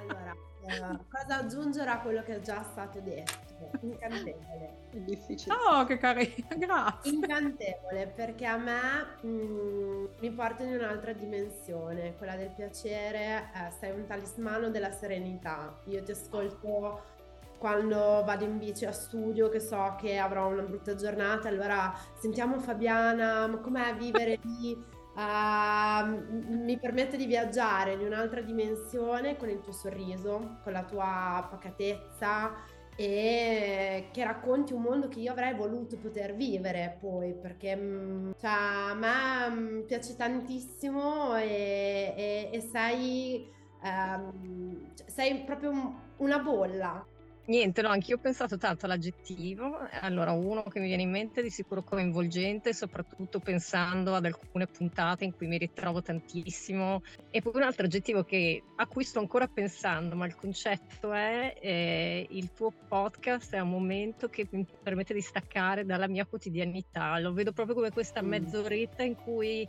Allora, 0.08 0.34
eh, 0.66 0.98
cosa 1.10 1.38
aggiungere 1.40 1.90
a 1.90 2.00
quello 2.00 2.22
che 2.22 2.36
è 2.36 2.40
già 2.40 2.62
stato 2.62 2.98
detto? 3.00 3.45
Incantevole. 3.80 4.76
È 4.90 4.96
difficile. 4.98 5.54
Oh, 5.54 5.84
che 5.84 5.98
carina, 5.98 6.46
grazie. 6.56 7.12
Incantevole 7.12 8.12
perché 8.14 8.46
a 8.46 8.56
me 8.56 9.06
mh, 9.22 9.28
mm, 9.28 10.04
mi 10.20 10.30
porta 10.30 10.62
in 10.62 10.74
un'altra 10.74 11.12
dimensione, 11.12 12.16
quella 12.16 12.36
del 12.36 12.50
piacere. 12.50 13.50
Eh, 13.54 13.70
sei 13.78 13.90
un 13.92 14.06
talismano 14.06 14.70
della 14.70 14.92
serenità. 14.92 15.78
Io 15.84 16.02
ti 16.02 16.12
ascolto 16.12 17.14
quando 17.58 18.22
vado 18.24 18.44
in 18.44 18.58
bici 18.58 18.84
a 18.84 18.92
studio 18.92 19.48
che 19.48 19.60
so 19.60 19.96
che 19.98 20.18
avrò 20.18 20.48
una 20.48 20.62
brutta 20.62 20.94
giornata, 20.94 21.48
allora 21.48 21.94
sentiamo 22.18 22.58
Fabiana, 22.58 23.46
ma 23.46 23.56
com'è 23.58 23.94
vivere 23.94 24.38
lì? 24.42 24.94
Uh, 25.16 26.62
mi 26.62 26.78
permette 26.78 27.16
di 27.16 27.24
viaggiare 27.24 27.94
in 27.94 28.00
un'altra 28.00 28.42
dimensione 28.42 29.36
con 29.36 29.48
il 29.48 29.60
tuo 29.60 29.72
sorriso, 29.72 30.58
con 30.62 30.72
la 30.72 30.84
tua 30.84 31.46
pacatezza 31.50 32.52
e 32.96 34.08
che 34.10 34.24
racconti 34.24 34.72
un 34.72 34.80
mondo 34.82 35.08
che 35.08 35.20
io 35.20 35.30
avrei 35.32 35.54
voluto 35.54 35.98
poter 35.98 36.34
vivere 36.34 36.96
poi 36.98 37.34
perché 37.34 37.76
mm, 37.76 38.30
cioè, 38.38 38.50
a 38.50 38.94
me 38.94 39.50
mm, 39.50 39.80
piace 39.82 40.16
tantissimo 40.16 41.36
e, 41.36 42.14
e, 42.16 42.50
e 42.52 42.60
sei, 42.60 43.46
um, 43.82 44.90
sei 45.06 45.44
proprio 45.44 45.72
una 46.16 46.38
bolla 46.38 47.06
Niente, 47.48 47.80
no, 47.80 47.90
anch'io 47.90 48.16
ho 48.16 48.18
pensato 48.18 48.58
tanto 48.58 48.86
all'aggettivo. 48.86 49.78
Allora, 50.00 50.32
uno 50.32 50.64
che 50.64 50.80
mi 50.80 50.86
viene 50.86 51.02
in 51.02 51.10
mente 51.10 51.38
è 51.38 51.42
di 51.44 51.50
sicuro 51.50 51.84
coinvolgente, 51.84 52.74
soprattutto 52.74 53.38
pensando 53.38 54.14
ad 54.14 54.24
alcune 54.24 54.66
puntate 54.66 55.24
in 55.24 55.32
cui 55.32 55.46
mi 55.46 55.56
ritrovo 55.56 56.02
tantissimo. 56.02 57.02
E 57.30 57.42
poi 57.42 57.52
un 57.54 57.62
altro 57.62 57.86
aggettivo 57.86 58.24
che, 58.24 58.64
a 58.74 58.86
cui 58.88 59.04
sto 59.04 59.20
ancora 59.20 59.46
pensando, 59.46 60.16
ma 60.16 60.26
il 60.26 60.34
concetto 60.34 61.12
è 61.12 61.56
eh, 61.60 62.26
il 62.30 62.52
tuo 62.52 62.72
podcast 62.88 63.54
è 63.54 63.60
un 63.60 63.70
momento 63.70 64.28
che 64.28 64.48
mi 64.50 64.66
permette 64.82 65.14
di 65.14 65.20
staccare 65.20 65.84
dalla 65.84 66.08
mia 66.08 66.26
quotidianità. 66.26 67.16
Lo 67.20 67.32
vedo 67.32 67.52
proprio 67.52 67.76
come 67.76 67.92
questa 67.92 68.22
mm. 68.22 68.26
mezz'oretta 68.26 69.04
in 69.04 69.14
cui 69.14 69.68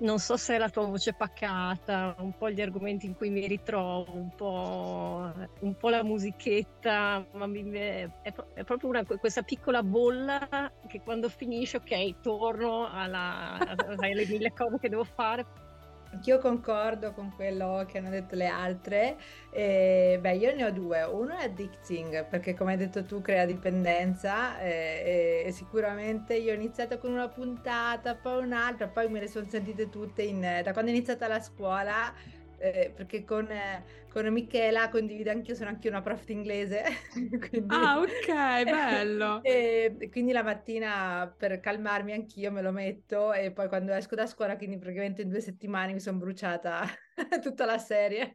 non 0.00 0.18
so 0.18 0.36
se 0.36 0.54
è 0.54 0.58
la 0.58 0.68
tua 0.68 0.86
voce 0.86 1.12
pacata, 1.12 2.14
un 2.18 2.32
po' 2.36 2.50
gli 2.50 2.60
argomenti 2.60 3.06
in 3.06 3.14
cui 3.14 3.30
mi 3.30 3.46
ritrovo, 3.46 4.12
un 4.14 4.34
po', 4.34 5.32
un 5.60 5.76
po 5.76 5.88
la 5.88 6.02
musichetta, 6.02 7.26
ma 7.32 7.46
mi, 7.46 7.70
è, 7.70 8.08
è, 8.22 8.64
proprio 8.64 8.88
una, 8.88 9.04
questa 9.04 9.42
piccola 9.42 9.82
bolla 9.82 10.70
che 10.86 11.00
quando 11.02 11.28
finisce, 11.28 11.78
ok, 11.78 12.20
torno 12.20 12.88
alla, 12.90 13.58
alle 13.58 14.26
mille 14.26 14.52
cose 14.52 14.78
che 14.78 14.88
devo 14.88 15.04
fare. 15.04 15.68
Anch'io 16.12 16.38
concordo 16.38 17.12
con 17.12 17.32
quello 17.34 17.84
che 17.86 17.98
hanno 17.98 18.10
detto 18.10 18.34
le 18.34 18.46
altre. 18.46 19.16
Eh, 19.50 20.18
beh, 20.20 20.34
io 20.36 20.54
ne 20.54 20.64
ho 20.64 20.70
due. 20.72 21.02
Uno 21.02 21.36
è 21.36 21.44
addicting, 21.44 22.26
perché 22.26 22.54
come 22.54 22.72
hai 22.72 22.78
detto 22.78 23.04
tu 23.04 23.20
crea 23.20 23.44
dipendenza 23.44 24.58
eh, 24.60 25.44
e 25.46 25.52
sicuramente 25.52 26.34
io 26.34 26.52
ho 26.52 26.56
iniziato 26.56 26.98
con 26.98 27.12
una 27.12 27.28
puntata, 27.28 28.16
poi 28.16 28.42
un'altra, 28.42 28.88
poi 28.88 29.08
me 29.08 29.20
le 29.20 29.28
sono 29.28 29.46
sentite 29.48 29.88
tutte 29.88 30.22
in, 30.22 30.40
da 30.40 30.72
quando 30.72 30.90
è 30.90 30.94
iniziata 30.94 31.28
la 31.28 31.40
scuola 31.40 32.12
eh, 32.60 32.92
perché 32.94 33.24
con, 33.24 33.50
eh, 33.50 33.82
con, 34.10 34.26
Michela 34.32 34.88
condivido 34.88 35.30
anch'io, 35.30 35.54
sono 35.54 35.70
anche 35.70 35.88
una 35.88 36.02
prof 36.02 36.24
di 36.24 36.32
inglese. 36.32 36.82
quindi, 37.48 37.74
ah, 37.74 37.98
ok, 37.98 38.64
bello. 38.64 39.42
e, 39.44 40.08
quindi 40.10 40.32
la 40.32 40.42
mattina 40.42 41.32
per 41.36 41.60
calmarmi 41.60 42.12
anch'io 42.12 42.50
me 42.50 42.62
lo 42.62 42.72
metto 42.72 43.32
e 43.32 43.52
poi 43.52 43.68
quando 43.68 43.92
esco 43.92 44.14
da 44.14 44.26
scuola, 44.26 44.56
quindi 44.56 44.78
praticamente 44.78 45.22
in 45.22 45.28
due 45.28 45.40
settimane 45.40 45.92
mi 45.92 46.00
sono 46.00 46.18
bruciata 46.18 46.84
tutta 47.42 47.64
la 47.64 47.78
serie. 47.78 48.34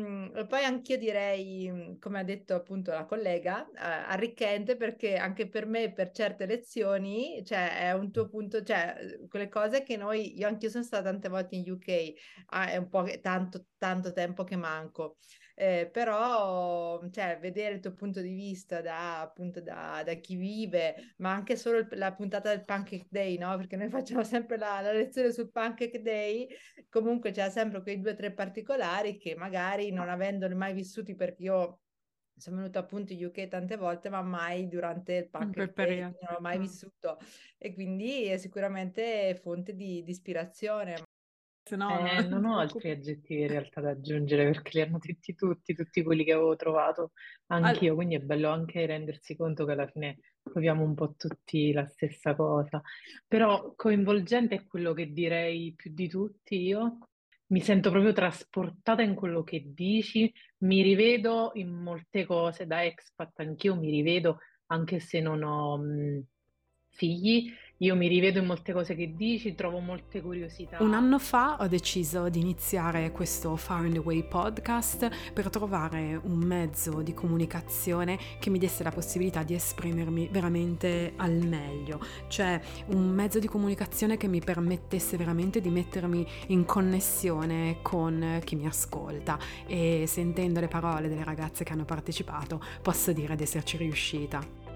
Mm, 0.00 0.36
e 0.36 0.46
poi 0.46 0.64
anch'io 0.64 0.98
direi, 0.98 1.70
mm, 1.70 1.98
come 1.98 2.20
ha 2.20 2.24
detto 2.24 2.54
appunto 2.54 2.90
la 2.90 3.04
collega, 3.04 3.66
eh, 3.66 3.80
arricchente 3.80 4.76
perché 4.76 5.16
anche 5.16 5.48
per 5.48 5.66
me 5.66 5.92
per 5.92 6.10
certe 6.10 6.46
lezioni, 6.46 7.42
cioè 7.44 7.88
è 7.88 7.92
un 7.92 8.10
tuo 8.10 8.28
punto, 8.28 8.62
cioè 8.62 8.96
quelle 9.28 9.48
cose 9.48 9.82
che 9.82 9.96
noi, 9.96 10.38
io 10.38 10.46
anch'io 10.46 10.70
sono 10.70 10.84
stata 10.84 11.10
tante 11.10 11.28
volte 11.28 11.56
in 11.56 11.70
UK, 11.70 12.12
ah, 12.50 12.68
è 12.70 12.76
un 12.76 12.88
po' 12.88 13.04
tanto, 13.20 13.66
tanto 13.78 14.12
tempo 14.12 14.44
che 14.44 14.56
manco. 14.56 14.97
Eh, 15.54 15.88
però 15.92 17.00
cioè, 17.10 17.38
vedere 17.40 17.74
il 17.74 17.80
tuo 17.80 17.92
punto 17.92 18.20
di 18.20 18.32
vista 18.32 18.80
da, 18.80 19.20
appunto, 19.20 19.60
da, 19.60 20.02
da 20.04 20.14
chi 20.14 20.36
vive, 20.36 21.14
ma 21.16 21.32
anche 21.32 21.56
solo 21.56 21.78
il, 21.78 21.88
la 21.92 22.14
puntata 22.14 22.50
del 22.50 22.64
Pancake 22.64 23.08
Day, 23.10 23.36
no? 23.38 23.56
Perché 23.56 23.76
noi 23.76 23.88
facciamo 23.90 24.22
sempre 24.22 24.56
la, 24.56 24.80
la 24.80 24.92
lezione 24.92 25.32
sul 25.32 25.50
Pancake 25.50 26.00
Day, 26.00 26.46
comunque 26.88 27.32
c'è 27.32 27.50
sempre 27.50 27.82
quei 27.82 28.00
due 28.00 28.12
o 28.12 28.14
tre 28.14 28.32
particolari 28.32 29.18
che 29.18 29.34
magari 29.34 29.90
non 29.90 30.08
avendoli 30.08 30.54
mai 30.54 30.72
vissuti, 30.74 31.14
perché 31.16 31.42
io 31.42 31.80
sono 32.38 32.56
venuta 32.56 32.78
appunto 32.78 33.12
in 33.12 33.24
UK 33.24 33.48
tante 33.48 33.76
volte, 33.76 34.08
ma 34.08 34.22
mai 34.22 34.68
durante 34.68 35.14
il 35.14 35.28
pancake 35.28 35.72
day, 35.74 36.00
non 36.00 36.14
l'ho 36.20 36.40
mai 36.40 36.58
mm. 36.58 36.60
vissuto 36.60 37.18
e 37.56 37.74
quindi 37.74 38.26
è 38.26 38.36
sicuramente 38.36 39.38
fonte 39.42 39.74
di, 39.74 40.02
di 40.02 40.10
ispirazione. 40.10 41.02
No, 41.76 42.06
eh, 42.06 42.22
non 42.22 42.44
ho 42.44 42.58
altri 42.60 42.90
aggettivi 42.90 43.42
in 43.42 43.48
realtà 43.48 43.80
da 43.80 43.90
aggiungere 43.90 44.44
perché 44.44 44.70
li 44.74 44.80
hanno 44.82 44.98
detti 45.00 45.34
tutti, 45.34 45.74
tutti 45.74 46.02
quelli 46.02 46.24
che 46.24 46.32
avevo 46.32 46.56
trovato 46.56 47.12
anch'io, 47.48 47.94
quindi 47.94 48.14
è 48.16 48.20
bello 48.20 48.50
anche 48.50 48.86
rendersi 48.86 49.36
conto 49.36 49.64
che 49.64 49.72
alla 49.72 49.86
fine 49.86 50.18
proviamo 50.42 50.82
un 50.82 50.94
po' 50.94 51.14
tutti 51.16 51.72
la 51.72 51.86
stessa 51.86 52.34
cosa. 52.34 52.80
Però 53.26 53.74
coinvolgente 53.76 54.54
è 54.56 54.66
quello 54.66 54.92
che 54.92 55.12
direi 55.12 55.74
più 55.74 55.92
di 55.92 56.08
tutti 56.08 56.56
io. 56.60 56.98
Mi 57.48 57.60
sento 57.60 57.90
proprio 57.90 58.12
trasportata 58.12 59.02
in 59.02 59.14
quello 59.14 59.42
che 59.42 59.62
dici, 59.72 60.30
mi 60.58 60.82
rivedo 60.82 61.50
in 61.54 61.70
molte 61.70 62.26
cose 62.26 62.66
da 62.66 62.84
expat, 62.84 63.40
anch'io 63.40 63.74
mi 63.76 63.90
rivedo 63.90 64.38
anche 64.66 65.00
se 65.00 65.20
non 65.20 65.42
ho 65.42 65.78
mh, 65.78 66.22
figli 66.90 67.50
io 67.78 67.94
mi 67.94 68.08
rivedo 68.08 68.40
in 68.40 68.46
molte 68.46 68.72
cose 68.72 68.96
che 68.96 69.14
dici, 69.14 69.54
trovo 69.54 69.78
molte 69.78 70.20
curiosità. 70.20 70.78
Un 70.80 70.94
anno 70.94 71.18
fa 71.20 71.58
ho 71.60 71.68
deciso 71.68 72.28
di 72.28 72.40
iniziare 72.40 73.12
questo 73.12 73.54
Far 73.54 73.84
and 73.84 73.96
Away 73.96 74.24
podcast 74.24 75.32
per 75.32 75.48
trovare 75.48 76.18
un 76.20 76.38
mezzo 76.38 77.02
di 77.02 77.14
comunicazione 77.14 78.18
che 78.40 78.50
mi 78.50 78.58
desse 78.58 78.82
la 78.82 78.90
possibilità 78.90 79.44
di 79.44 79.54
esprimermi 79.54 80.28
veramente 80.32 81.12
al 81.16 81.34
meglio, 81.46 82.00
cioè 82.26 82.60
un 82.86 83.10
mezzo 83.10 83.38
di 83.38 83.46
comunicazione 83.46 84.16
che 84.16 84.26
mi 84.26 84.40
permettesse 84.40 85.16
veramente 85.16 85.60
di 85.60 85.70
mettermi 85.70 86.26
in 86.48 86.64
connessione 86.64 87.78
con 87.82 88.40
chi 88.44 88.56
mi 88.56 88.66
ascolta 88.66 89.38
e 89.68 90.04
sentendo 90.08 90.58
le 90.58 90.68
parole 90.68 91.08
delle 91.08 91.24
ragazze 91.24 91.62
che 91.62 91.72
hanno 91.72 91.84
partecipato 91.84 92.60
posso 92.82 93.12
dire 93.12 93.36
di 93.36 93.44
esserci 93.44 93.76
riuscita. 93.76 94.67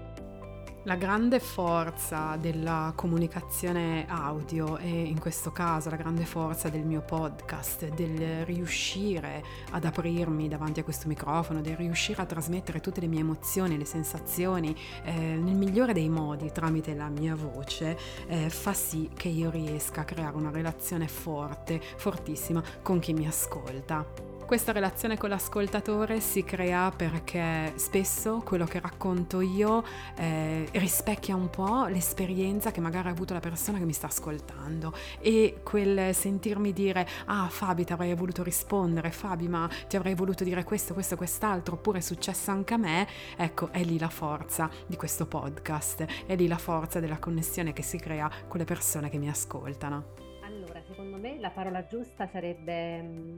La 0.85 0.95
grande 0.97 1.39
forza 1.39 2.35
della 2.35 2.91
comunicazione 2.93 4.05
audio 4.09 4.77
e 4.77 4.89
in 4.89 5.17
questo 5.17 5.49
caso 5.53 5.89
la 5.89 5.95
grande 5.95 6.25
forza 6.25 6.67
del 6.67 6.83
mio 6.83 6.99
podcast, 6.99 7.87
del 7.93 8.43
riuscire 8.43 9.41
ad 9.71 9.85
aprirmi 9.85 10.49
davanti 10.49 10.81
a 10.81 10.83
questo 10.83 11.07
microfono, 11.07 11.61
del 11.61 11.77
riuscire 11.77 12.21
a 12.21 12.25
trasmettere 12.25 12.81
tutte 12.81 12.99
le 12.99 13.07
mie 13.07 13.21
emozioni, 13.21 13.77
le 13.77 13.85
sensazioni 13.85 14.75
eh, 15.05 15.13
nel 15.13 15.55
migliore 15.55 15.93
dei 15.93 16.09
modi 16.09 16.51
tramite 16.51 16.93
la 16.93 17.07
mia 17.07 17.35
voce, 17.35 17.97
eh, 18.27 18.49
fa 18.49 18.73
sì 18.73 19.09
che 19.15 19.29
io 19.29 19.49
riesca 19.49 20.01
a 20.01 20.05
creare 20.05 20.35
una 20.35 20.51
relazione 20.51 21.07
forte, 21.07 21.79
fortissima 21.95 22.61
con 22.81 22.99
chi 22.99 23.13
mi 23.13 23.25
ascolta. 23.25 24.32
Questa 24.45 24.71
relazione 24.71 25.17
con 25.17 25.29
l'ascoltatore 25.29 26.19
si 26.19 26.43
crea 26.43 26.91
perché 26.95 27.73
spesso 27.75 28.43
quello 28.45 28.65
che 28.65 28.79
racconto 28.79 29.41
io 29.41 29.83
eh, 30.17 30.67
rispecchia 30.73 31.35
un 31.35 31.49
po' 31.49 31.85
l'esperienza 31.85 32.69
che 32.69 32.81
magari 32.81 33.07
ha 33.07 33.11
avuto 33.11 33.33
la 33.33 33.39
persona 33.39 33.79
che 33.79 33.85
mi 33.85 33.93
sta 33.93 34.07
ascoltando 34.07 34.93
e 35.19 35.61
quel 35.63 36.13
sentirmi 36.13 36.71
dire 36.71 37.07
ah 37.25 37.47
Fabi 37.49 37.83
ti 37.83 37.93
avrei 37.93 38.13
voluto 38.13 38.43
rispondere, 38.43 39.11
Fabi 39.11 39.47
ma 39.47 39.67
ti 39.87 39.95
avrei 39.95 40.13
voluto 40.13 40.43
dire 40.43 40.63
questo, 40.63 40.93
questo, 40.93 41.15
quest'altro 41.15 41.75
oppure 41.75 41.97
è 41.97 42.01
successo 42.01 42.51
anche 42.51 42.75
a 42.75 42.77
me, 42.77 43.07
ecco 43.37 43.71
è 43.71 43.83
lì 43.83 43.97
la 43.97 44.09
forza 44.09 44.69
di 44.85 44.97
questo 44.97 45.25
podcast, 45.25 46.05
è 46.27 46.35
lì 46.35 46.47
la 46.47 46.57
forza 46.57 46.99
della 46.99 47.17
connessione 47.17 47.73
che 47.73 47.81
si 47.81 47.97
crea 47.97 48.29
con 48.47 48.59
le 48.59 48.65
persone 48.65 49.09
che 49.09 49.17
mi 49.17 49.29
ascoltano. 49.29 50.21
Allora 50.43 50.81
secondo 50.85 51.17
me 51.17 51.39
la 51.39 51.49
parola 51.49 51.87
giusta 51.87 52.27
sarebbe 52.27 53.01
mm, 53.01 53.37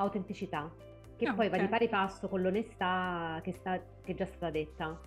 autenticità, 0.00 0.70
che 1.16 1.28
oh, 1.28 1.34
poi 1.34 1.46
okay. 1.46 1.58
va 1.58 1.64
di 1.64 1.70
pari 1.70 1.88
passo 1.88 2.28
con 2.28 2.42
l'onestà 2.42 3.40
che, 3.42 3.52
sta, 3.52 3.78
che 3.78 4.12
è 4.12 4.14
già 4.14 4.26
stata 4.26 4.50
detta. 4.50 4.98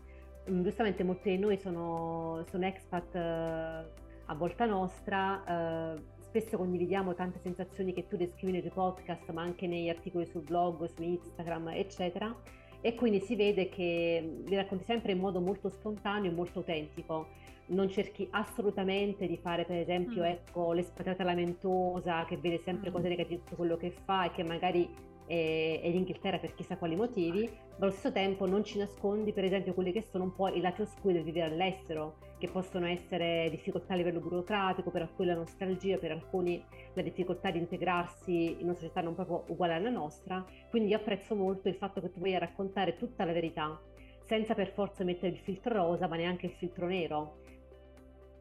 Mm, 0.50 0.64
giustamente 0.64 1.04
molti 1.04 1.30
di 1.32 1.38
noi 1.38 1.58
sono, 1.58 2.44
sono 2.50 2.66
expat 2.66 3.16
eh, 3.16 3.20
a 3.20 4.36
volta 4.36 4.66
nostra, 4.66 5.96
eh, 5.96 6.02
spesso 6.20 6.58
condividiamo 6.58 7.14
tante 7.14 7.40
sensazioni 7.40 7.94
che 7.94 8.08
tu 8.08 8.18
descrivi 8.18 8.52
nei 8.52 8.62
tuoi 8.62 8.74
podcast, 8.74 9.30
ma 9.32 9.42
anche 9.42 9.68
negli 9.68 9.90
articoli 9.90 10.26
sul 10.26 10.42
blog, 10.42 10.86
su 10.86 11.02
Instagram, 11.02 11.70
eccetera. 11.70 12.36
E 12.82 12.96
quindi 12.96 13.22
si 13.22 13.36
vede 13.36 13.70
che 13.70 14.42
li 14.46 14.56
racconti 14.56 14.84
sempre 14.84 15.14
in 15.14 15.20
modo 15.20 15.40
molto 15.40 15.70
spontaneo 15.70 16.30
e 16.30 16.34
molto 16.34 16.60
autentico 16.60 17.28
non 17.68 17.90
cerchi 17.90 18.28
assolutamente 18.32 19.28
di 19.28 19.38
fare 19.38 19.66
per 19.66 19.78
esempio 19.78 20.22
mm. 20.22 20.26
ecco 20.26 20.74
l'espatriata 20.74 21.24
lamentosa 21.24 22.26
che 22.26 22.38
vede 22.38 22.58
sempre 22.58 22.90
mm. 22.90 22.94
cose 22.94 23.08
negative 23.08 23.42
su 23.48 23.56
quello 23.56 23.78
che 23.78 23.92
fa 23.92 24.26
e 24.26 24.32
che 24.32 24.44
magari 24.44 25.12
è, 25.26 25.80
è 25.82 25.90
l'Inghilterra 25.90 26.38
per 26.38 26.54
chissà 26.54 26.78
quali 26.78 26.96
motivi, 26.96 27.50
ma 27.78 27.86
allo 27.86 27.92
stesso 27.92 28.12
tempo 28.12 28.46
non 28.46 28.64
ci 28.64 28.78
nascondi 28.78 29.32
per 29.34 29.46
esempio 29.46 29.74
quelli 29.74 29.92
che 29.92 30.02
sono 30.02 30.26
un 30.26 30.34
po' 30.34 30.50
i 30.50 30.62
lati 30.62 30.82
oscuri 30.82 31.14
del 31.14 31.24
vivere 31.24 31.52
all'estero, 31.52 32.18
che 32.38 32.50
possono 32.50 32.86
essere 32.88 33.50
difficoltà 33.50 33.94
a 33.94 33.98
livello 33.98 34.20
burocratico, 34.20 34.92
per 34.92 35.04
alcuni 35.04 35.30
la 35.30 35.36
nostalgia, 35.36 35.98
per 35.98 36.12
alcuni 36.12 36.64
la 36.94 37.02
difficoltà 37.02 37.52
di 37.52 37.60
integrarsi 37.60 38.58
in 38.60 38.66
una 38.66 38.74
società 38.74 39.02
non 39.02 39.16
proprio 39.16 39.46
uguale 39.48 39.74
alla 39.74 39.90
nostra, 39.90 40.46
quindi 40.70 40.94
apprezzo 40.94 41.36
molto 41.36 41.70
il 41.70 41.76
fatto 41.76 42.02
che 42.02 42.12
tu 42.12 42.20
voglia 42.20 42.40
raccontare 42.40 42.98
tutta 42.98 43.24
la 43.26 43.32
verità 43.32 43.80
senza 44.26 44.54
per 44.54 44.72
forza 44.72 45.04
mettere 45.04 45.34
il 45.34 45.40
filtro 45.40 45.74
rosa 45.74 46.08
ma 46.08 46.16
neanche 46.16 46.46
il 46.46 46.54
filtro 46.54 46.88
nero 46.88 47.40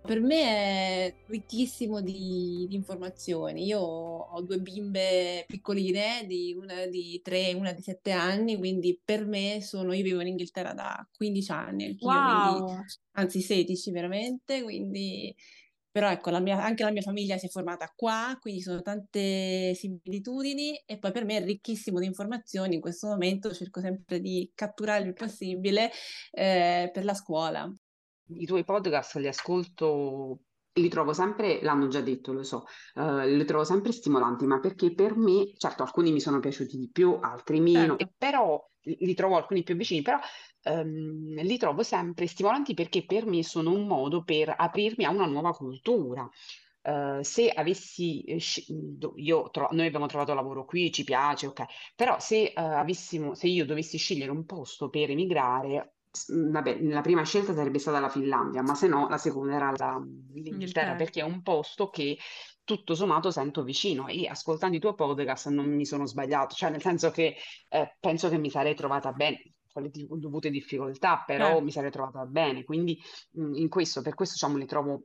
per 0.04 0.20
me 0.20 0.42
è 0.42 1.14
ricchissimo 1.26 2.00
di, 2.00 2.66
di, 2.68 2.74
informazioni. 2.74 3.64
Io 3.64 3.80
ho 3.80 4.42
due 4.42 4.58
bimbe 4.58 5.44
piccoline, 5.46 6.24
di 6.26 6.54
una 6.58 6.86
di 6.86 7.20
tre 7.22 7.48
e 7.48 7.54
una 7.54 7.72
di 7.72 7.82
sette 7.82 8.10
anni, 8.10 8.56
quindi 8.56 9.00
per 9.02 9.24
me 9.24 9.60
sono, 9.62 9.92
io 9.92 10.02
vivo 10.02 10.20
in 10.20 10.28
Inghilterra 10.28 10.74
da 10.74 11.08
15 11.16 11.50
anni, 11.52 11.84
anch'io, 11.86 12.08
wow. 12.08 12.64
quindi, 12.64 12.82
anzi 13.12 13.40
16 13.40 13.90
veramente, 13.92 14.62
quindi 14.62 15.34
però 15.92 16.10
ecco, 16.10 16.30
la 16.30 16.40
mia, 16.40 16.62
anche 16.62 16.84
la 16.84 16.90
mia 16.90 17.02
famiglia 17.02 17.36
si 17.36 17.46
è 17.46 17.48
formata 17.50 17.92
qua, 17.94 18.36
quindi 18.40 18.62
sono 18.62 18.80
tante 18.80 19.74
similitudini 19.74 20.82
e 20.86 20.98
poi 20.98 21.12
per 21.12 21.26
me 21.26 21.36
è 21.36 21.44
ricchissimo 21.44 21.98
di 22.00 22.06
informazioni. 22.06 22.76
In 22.76 22.80
questo 22.80 23.08
momento 23.08 23.52
cerco 23.52 23.80
sempre 23.80 24.18
di 24.18 24.50
catturare 24.54 25.04
il 25.04 25.12
possibile 25.12 25.90
eh, 26.30 26.90
per 26.90 27.04
la 27.04 27.12
scuola 27.12 27.70
i 28.36 28.46
tuoi 28.46 28.64
podcast 28.64 29.16
li 29.16 29.28
ascolto, 29.28 30.40
li 30.74 30.88
trovo 30.88 31.12
sempre, 31.12 31.60
l'hanno 31.62 31.88
già 31.88 32.00
detto, 32.00 32.32
lo 32.32 32.42
so, 32.42 32.64
uh, 32.94 33.26
li 33.26 33.44
trovo 33.44 33.64
sempre 33.64 33.92
stimolanti, 33.92 34.46
ma 34.46 34.58
perché 34.58 34.94
per 34.94 35.16
me, 35.16 35.52
certo, 35.56 35.82
alcuni 35.82 36.12
mi 36.12 36.20
sono 36.20 36.40
piaciuti 36.40 36.78
di 36.78 36.88
più, 36.90 37.18
altri 37.20 37.60
meno, 37.60 37.96
certo. 37.96 38.14
però 38.16 38.70
li 38.84 39.14
trovo 39.14 39.36
alcuni 39.36 39.62
più 39.62 39.76
vicini, 39.76 40.02
però 40.02 40.18
um, 40.64 41.34
li 41.34 41.56
trovo 41.56 41.82
sempre 41.82 42.26
stimolanti 42.26 42.74
perché 42.74 43.04
per 43.04 43.26
me 43.26 43.42
sono 43.42 43.72
un 43.72 43.86
modo 43.86 44.24
per 44.24 44.54
aprirmi 44.56 45.04
a 45.04 45.10
una 45.10 45.26
nuova 45.26 45.52
cultura. 45.52 46.28
Uh, 46.84 47.22
se 47.22 47.48
avessi, 47.48 48.24
io 49.14 49.50
tro- 49.50 49.68
noi 49.70 49.86
abbiamo 49.86 50.06
trovato 50.06 50.34
lavoro 50.34 50.64
qui, 50.64 50.90
ci 50.90 51.04
piace, 51.04 51.46
ok, 51.46 51.62
però 51.94 52.18
se, 52.18 52.52
uh, 52.56 52.60
avessimo, 52.60 53.34
se 53.34 53.46
io 53.46 53.64
dovessi 53.64 53.98
scegliere 53.98 54.32
un 54.32 54.44
posto 54.44 54.88
per 54.88 55.10
emigrare, 55.10 55.98
vabbè, 56.28 56.82
la 56.82 57.00
prima 57.00 57.24
scelta 57.24 57.54
sarebbe 57.54 57.78
stata 57.78 58.00
la 58.00 58.08
Finlandia, 58.08 58.62
ma 58.62 58.74
se 58.74 58.86
no 58.86 59.08
la 59.08 59.18
seconda 59.18 59.54
era 59.54 59.72
la, 59.76 60.02
l'Inghilterra, 60.34 60.94
perché 60.94 61.20
è 61.20 61.24
un 61.24 61.42
posto 61.42 61.88
che 61.88 62.18
tutto 62.64 62.94
sommato 62.94 63.30
sento 63.30 63.64
vicino 63.64 64.06
e 64.06 64.26
ascoltando 64.28 64.76
i 64.76 64.80
tuoi 64.80 64.94
podcast 64.94 65.48
non 65.48 65.66
mi 65.74 65.84
sono 65.84 66.06
sbagliato, 66.06 66.54
cioè 66.54 66.70
nel 66.70 66.82
senso 66.82 67.10
che 67.10 67.36
eh, 67.68 67.96
penso 67.98 68.28
che 68.28 68.38
mi 68.38 68.50
sarei 68.50 68.74
trovata 68.74 69.12
bene 69.12 69.54
con 69.72 69.82
le 69.82 69.90
dovute 69.90 70.50
difficoltà, 70.50 71.24
però 71.26 71.56
eh. 71.56 71.62
mi 71.62 71.70
sarei 71.70 71.90
trovata 71.90 72.24
bene, 72.26 72.62
quindi 72.62 73.00
mh, 73.32 73.54
in 73.54 73.68
questo, 73.68 74.02
per 74.02 74.14
questo 74.14 74.34
diciamo 74.34 74.58
li 74.58 74.66
trovo 74.66 75.02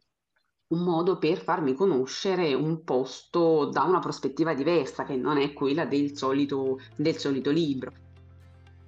un 0.70 0.84
modo 0.84 1.18
per 1.18 1.38
farmi 1.38 1.74
conoscere 1.74 2.54
un 2.54 2.84
posto 2.84 3.70
da 3.70 3.84
una 3.84 4.00
prospettiva 4.00 4.54
diversa, 4.54 5.06
che 5.06 5.16
non 5.16 5.38
è 5.38 5.54
quella 5.54 5.86
del 5.86 6.18
solito, 6.18 6.80
del 6.96 7.16
solito 7.16 7.52
libro. 7.52 8.07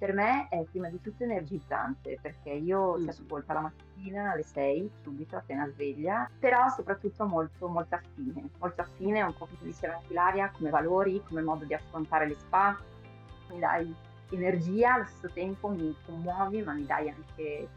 Per 0.00 0.14
me 0.14 0.48
è 0.48 0.64
prima 0.70 0.88
di 0.88 0.98
tutto 1.02 1.24
energizzante, 1.24 2.18
perché 2.22 2.48
io 2.48 2.96
mm. 2.96 3.02
ti 3.02 3.08
ascolto 3.10 3.52
la 3.52 3.60
mattina 3.60 4.32
alle 4.32 4.44
6, 4.44 4.90
subito, 5.02 5.36
appena 5.36 5.68
sveglia, 5.68 6.26
però 6.38 6.70
soprattutto 6.70 7.26
molto, 7.26 7.68
molto 7.68 7.96
affine, 7.96 8.48
molto 8.58 8.80
affine, 8.80 9.20
un 9.20 9.34
po' 9.36 9.44
come 9.44 9.70
diceva 9.70 9.96
anche 9.96 10.12
Ilaria, 10.12 10.50
come 10.56 10.70
valori, 10.70 11.22
come 11.28 11.42
modo 11.42 11.66
di 11.66 11.74
affrontare 11.74 12.26
le 12.26 12.34
spa, 12.38 12.80
mi 13.50 13.58
dai 13.58 13.94
energia, 14.30 14.94
allo 14.94 15.04
stesso 15.04 15.34
tempo 15.34 15.68
mi 15.68 15.94
commuovi, 16.06 16.62
ma 16.62 16.72
mi 16.72 16.86
dai 16.86 17.10
anche 17.10 17.68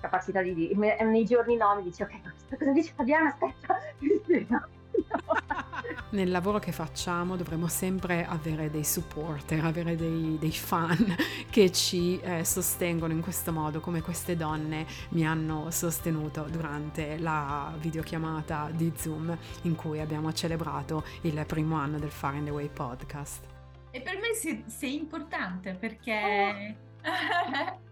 capacità 0.00 0.42
di 0.42 0.54
dire, 0.54 1.04
nei 1.04 1.24
giorni 1.24 1.54
no 1.54 1.76
mi 1.76 1.84
dici 1.84 2.02
ok, 2.02 2.20
cosa 2.58 2.72
dice 2.72 2.92
Fabiana, 2.96 3.28
aspetta, 3.28 3.78
Nel 6.10 6.30
lavoro 6.30 6.58
che 6.58 6.72
facciamo 6.72 7.36
dovremmo 7.36 7.68
sempre 7.68 8.26
avere 8.26 8.70
dei 8.70 8.84
supporter, 8.84 9.64
avere 9.64 9.96
dei, 9.96 10.36
dei 10.38 10.50
fan 10.50 11.14
che 11.48 11.70
ci 11.70 12.18
eh, 12.20 12.44
sostengono 12.44 13.12
in 13.12 13.20
questo 13.20 13.52
modo, 13.52 13.80
come 13.80 14.02
queste 14.02 14.36
donne 14.36 14.86
mi 15.10 15.24
hanno 15.24 15.70
sostenuto 15.70 16.46
durante 16.50 17.18
la 17.18 17.72
videochiamata 17.78 18.70
di 18.72 18.92
Zoom 18.96 19.36
in 19.62 19.76
cui 19.76 20.00
abbiamo 20.00 20.32
celebrato 20.32 21.04
il 21.22 21.44
primo 21.46 21.76
anno 21.76 21.98
del 21.98 22.10
Far 22.10 22.34
in 22.34 22.44
the 22.44 22.50
Way 22.50 22.68
podcast. 22.68 23.44
E 23.92 24.00
per 24.00 24.16
me 24.16 24.34
sei, 24.34 24.64
sei 24.66 24.96
importante 24.96 25.74
perché... 25.74 26.76
Oh. 27.04 27.88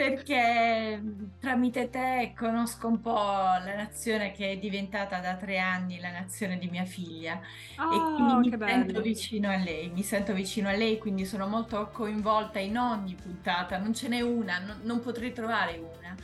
perché 0.00 1.02
tramite 1.38 1.90
te 1.90 2.32
conosco 2.34 2.86
un 2.86 3.02
po' 3.02 3.12
la 3.12 3.74
nazione 3.76 4.32
che 4.32 4.52
è 4.52 4.56
diventata 4.56 5.18
da 5.18 5.34
tre 5.34 5.58
anni 5.58 6.00
la 6.00 6.10
nazione 6.10 6.56
di 6.56 6.70
mia 6.70 6.86
figlia 6.86 7.38
oh, 7.76 7.94
e 7.94 8.14
quindi 8.14 8.48
mi 8.48 8.56
bello. 8.56 8.84
sento 8.84 9.02
vicino 9.02 9.50
a 9.50 9.56
lei, 9.56 9.90
mi 9.90 10.02
sento 10.02 10.32
vicino 10.32 10.70
a 10.70 10.72
lei, 10.72 10.96
quindi 10.96 11.26
sono 11.26 11.46
molto 11.46 11.90
coinvolta 11.92 12.58
in 12.58 12.78
ogni 12.78 13.14
puntata, 13.14 13.76
non 13.76 13.92
ce 13.92 14.08
n'è 14.08 14.22
una, 14.22 14.58
non, 14.60 14.80
non 14.84 15.00
potrei 15.00 15.34
trovare 15.34 15.76
una. 15.76 16.16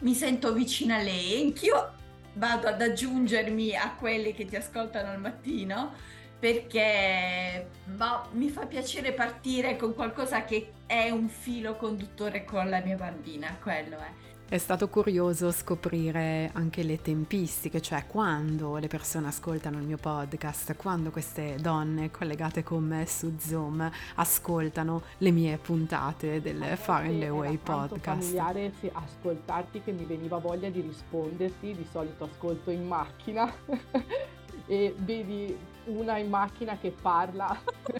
Mi 0.00 0.14
sento 0.14 0.52
vicino 0.52 0.94
a 0.94 0.98
lei 0.98 1.34
e 1.34 1.44
anch'io 1.44 1.92
vado 2.32 2.66
ad 2.66 2.82
aggiungermi 2.82 3.76
a 3.76 3.94
quelli 3.94 4.34
che 4.34 4.44
ti 4.44 4.56
ascoltano 4.56 5.10
al 5.10 5.20
mattino 5.20 5.92
perché 6.40 7.68
boh, 7.84 8.28
mi 8.32 8.48
fa 8.48 8.66
piacere 8.66 9.12
partire 9.12 9.76
con 9.76 9.94
qualcosa 9.94 10.44
che 10.44 10.72
è 10.86 11.10
un 11.10 11.28
filo 11.28 11.76
conduttore 11.76 12.44
con 12.44 12.68
la 12.68 12.80
mia 12.80 12.96
bambina, 12.96 13.56
quello 13.62 13.98
è. 13.98 14.28
È 14.48 14.58
stato 14.58 14.88
curioso 14.88 15.52
scoprire 15.52 16.50
anche 16.54 16.82
le 16.82 17.00
tempistiche, 17.00 17.80
cioè 17.80 18.06
quando 18.06 18.78
le 18.78 18.88
persone 18.88 19.28
ascoltano 19.28 19.78
il 19.78 19.84
mio 19.84 19.96
podcast, 19.96 20.74
quando 20.74 21.10
queste 21.10 21.54
donne 21.60 22.10
collegate 22.10 22.64
con 22.64 22.82
me 22.82 23.06
su 23.06 23.36
Zoom 23.38 23.88
ascoltano 24.16 25.02
le 25.18 25.30
mie 25.30 25.56
puntate 25.58 26.40
del 26.40 26.64
Far 26.76 27.04
in 27.04 27.20
the 27.20 27.28
Way 27.28 27.58
podcast. 27.58 28.22
Familiare 28.22 28.72
ascoltarti 28.90 29.82
che 29.84 29.92
mi 29.92 30.04
veniva 30.04 30.38
voglia 30.38 30.68
di 30.68 30.80
risponderti, 30.80 31.72
di 31.72 31.86
solito 31.88 32.24
ascolto 32.24 32.72
in 32.72 32.88
macchina 32.88 33.54
e 34.66 34.94
vedi 34.98 35.56
una 35.98 36.18
in 36.18 36.28
macchina 36.28 36.78
che 36.78 36.90
parla. 36.90 37.56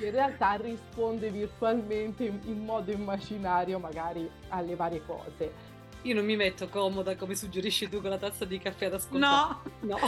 in 0.00 0.10
realtà 0.10 0.54
risponde 0.54 1.30
virtualmente 1.30 2.24
in, 2.24 2.40
in 2.44 2.64
modo 2.64 2.90
immaginario 2.90 3.78
magari 3.78 4.28
alle 4.48 4.74
varie 4.76 5.04
cose. 5.04 5.72
Io 6.04 6.14
non 6.14 6.26
mi 6.26 6.36
metto 6.36 6.68
comoda 6.68 7.16
come 7.16 7.34
suggerisci 7.34 7.88
tu 7.88 8.02
con 8.02 8.10
la 8.10 8.18
tazza 8.18 8.44
di 8.44 8.58
caffè 8.58 8.86
ad 8.86 8.94
ascoltare. 8.94 9.56
No, 9.80 9.96
no. 9.96 9.98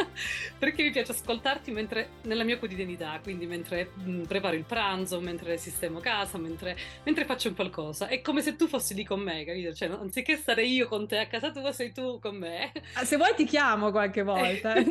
perché 0.58 0.82
mi 0.82 0.90
piace 0.90 1.12
ascoltarti 1.12 1.70
mentre, 1.72 2.08
nella 2.22 2.42
mia 2.42 2.58
quotidianità, 2.58 3.20
quindi 3.22 3.46
mentre 3.46 3.90
mh, 3.94 4.10
mm, 4.10 4.22
preparo 4.22 4.56
il 4.56 4.64
pranzo, 4.64 5.20
mentre 5.20 5.58
sistemo 5.58 6.00
casa, 6.00 6.38
mentre, 6.38 6.74
mentre, 7.04 7.26
faccio 7.26 7.48
un 7.48 7.54
qualcosa. 7.54 8.06
È 8.06 8.22
come 8.22 8.40
se 8.40 8.56
tu 8.56 8.66
fossi 8.66 8.94
lì 8.94 9.04
con 9.04 9.20
me, 9.20 9.44
capito? 9.44 9.74
Cioè, 9.74 9.90
anziché 9.90 10.36
stare 10.36 10.64
io 10.64 10.88
con 10.88 11.06
te 11.06 11.18
a 11.18 11.26
casa 11.26 11.50
tua, 11.50 11.70
sei 11.72 11.92
tu 11.92 12.18
con 12.18 12.36
me. 12.36 12.72
Ah, 12.94 13.04
se 13.04 13.16
vuoi 13.16 13.34
ti 13.34 13.44
chiamo 13.44 13.90
qualche 13.90 14.22
volta. 14.22 14.72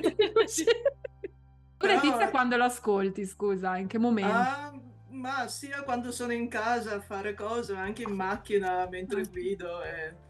Tu 1.77 1.87
Letizia 1.87 2.29
quando 2.29 2.55
lo 2.55 2.63
ascolti, 2.63 3.25
scusa, 3.25 3.75
in 3.75 3.87
che 3.87 3.97
momento? 3.97 4.31
Ah, 4.31 4.73
ma 5.09 5.47
sia 5.47 5.83
quando 5.83 6.11
sono 6.11 6.31
in 6.31 6.47
casa 6.47 6.95
a 6.95 7.01
fare 7.01 7.33
cose, 7.33 7.75
anche 7.75 8.03
in 8.03 8.11
macchina 8.11 8.87
mentre 8.89 9.21
ah. 9.21 9.27
guido. 9.29 9.83
E... 9.83 10.24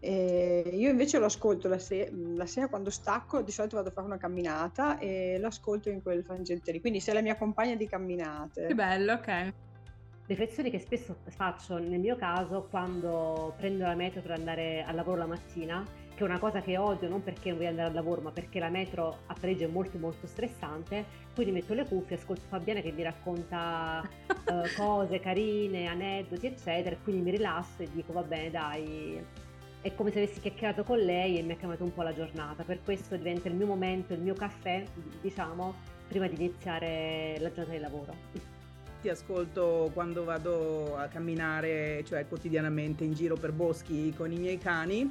E 0.00 0.70
io 0.72 0.90
invece 0.90 1.18
lo 1.18 1.26
ascolto 1.26 1.68
la, 1.68 1.78
se- 1.78 2.10
la, 2.12 2.46
sera 2.46 2.68
quando 2.68 2.90
stacco, 2.90 3.42
di 3.42 3.50
solito 3.50 3.76
vado 3.76 3.88
a 3.88 3.92
fare 3.92 4.06
una 4.06 4.16
camminata 4.16 4.98
e 4.98 5.38
l'ascolto 5.38 5.90
in 5.90 6.02
quel 6.02 6.22
frangente 6.24 6.72
lì. 6.72 6.80
Quindi 6.80 7.00
sei 7.00 7.14
la 7.14 7.22
mia 7.22 7.36
compagna 7.36 7.74
di 7.74 7.86
camminate. 7.86 8.66
Che 8.66 8.74
bello, 8.74 9.14
ok. 9.14 9.52
Riflessioni 10.26 10.70
che 10.70 10.78
spesso 10.78 11.16
faccio 11.28 11.78
nel 11.78 11.98
mio 11.98 12.16
caso 12.16 12.66
quando 12.68 13.54
prendo 13.56 13.84
la 13.84 13.94
metro 13.94 14.20
per 14.20 14.32
andare 14.32 14.82
al 14.82 14.94
lavoro 14.94 15.20
la 15.20 15.26
mattina 15.26 15.82
che 16.18 16.24
è 16.24 16.26
una 16.26 16.40
cosa 16.40 16.60
che 16.60 16.76
odio 16.76 17.08
non 17.08 17.22
perché 17.22 17.50
non 17.50 17.58
voglio 17.58 17.70
andare 17.70 17.88
al 17.88 17.94
lavoro, 17.94 18.20
ma 18.22 18.32
perché 18.32 18.58
la 18.58 18.68
metro 18.68 19.18
a 19.26 19.36
Parigi 19.40 19.62
è 19.62 19.68
molto 19.68 19.98
molto 19.98 20.26
stressante, 20.26 21.04
quindi 21.32 21.52
metto 21.52 21.74
le 21.74 21.86
cuffie, 21.86 22.16
ascolto 22.16 22.42
Fabiana 22.48 22.80
che 22.80 22.90
mi 22.90 23.04
racconta 23.04 24.02
uh, 24.26 24.62
cose 24.76 25.20
carine, 25.20 25.86
aneddoti, 25.86 26.46
eccetera, 26.46 26.96
e 26.96 26.98
quindi 27.04 27.22
mi 27.22 27.30
rilasso 27.30 27.84
e 27.84 27.88
dico 27.92 28.12
va 28.12 28.24
bene, 28.24 28.50
dai, 28.50 29.24
è 29.80 29.94
come 29.94 30.10
se 30.10 30.18
avessi 30.18 30.40
chiacchierato 30.40 30.82
con 30.82 30.98
lei 30.98 31.38
e 31.38 31.42
mi 31.42 31.52
ha 31.52 31.56
cambiato 31.56 31.84
un 31.84 31.92
po' 31.92 32.02
la 32.02 32.14
giornata. 32.14 32.64
Per 32.64 32.80
questo 32.82 33.16
diventa 33.16 33.48
il 33.48 33.54
mio 33.54 33.66
momento, 33.66 34.12
il 34.12 34.20
mio 34.20 34.34
caffè, 34.34 34.84
diciamo, 35.20 35.74
prima 36.08 36.26
di 36.26 36.34
iniziare 36.34 37.36
la 37.40 37.48
giornata 37.48 37.70
di 37.70 37.78
lavoro. 37.78 38.14
Ti 39.00 39.08
ascolto 39.08 39.90
quando 39.94 40.24
vado 40.24 40.96
a 40.96 41.06
camminare, 41.06 42.02
cioè 42.04 42.26
quotidianamente 42.26 43.04
in 43.04 43.12
giro 43.12 43.36
per 43.36 43.52
boschi 43.52 44.12
con 44.16 44.32
i 44.32 44.38
miei 44.38 44.58
cani 44.58 45.08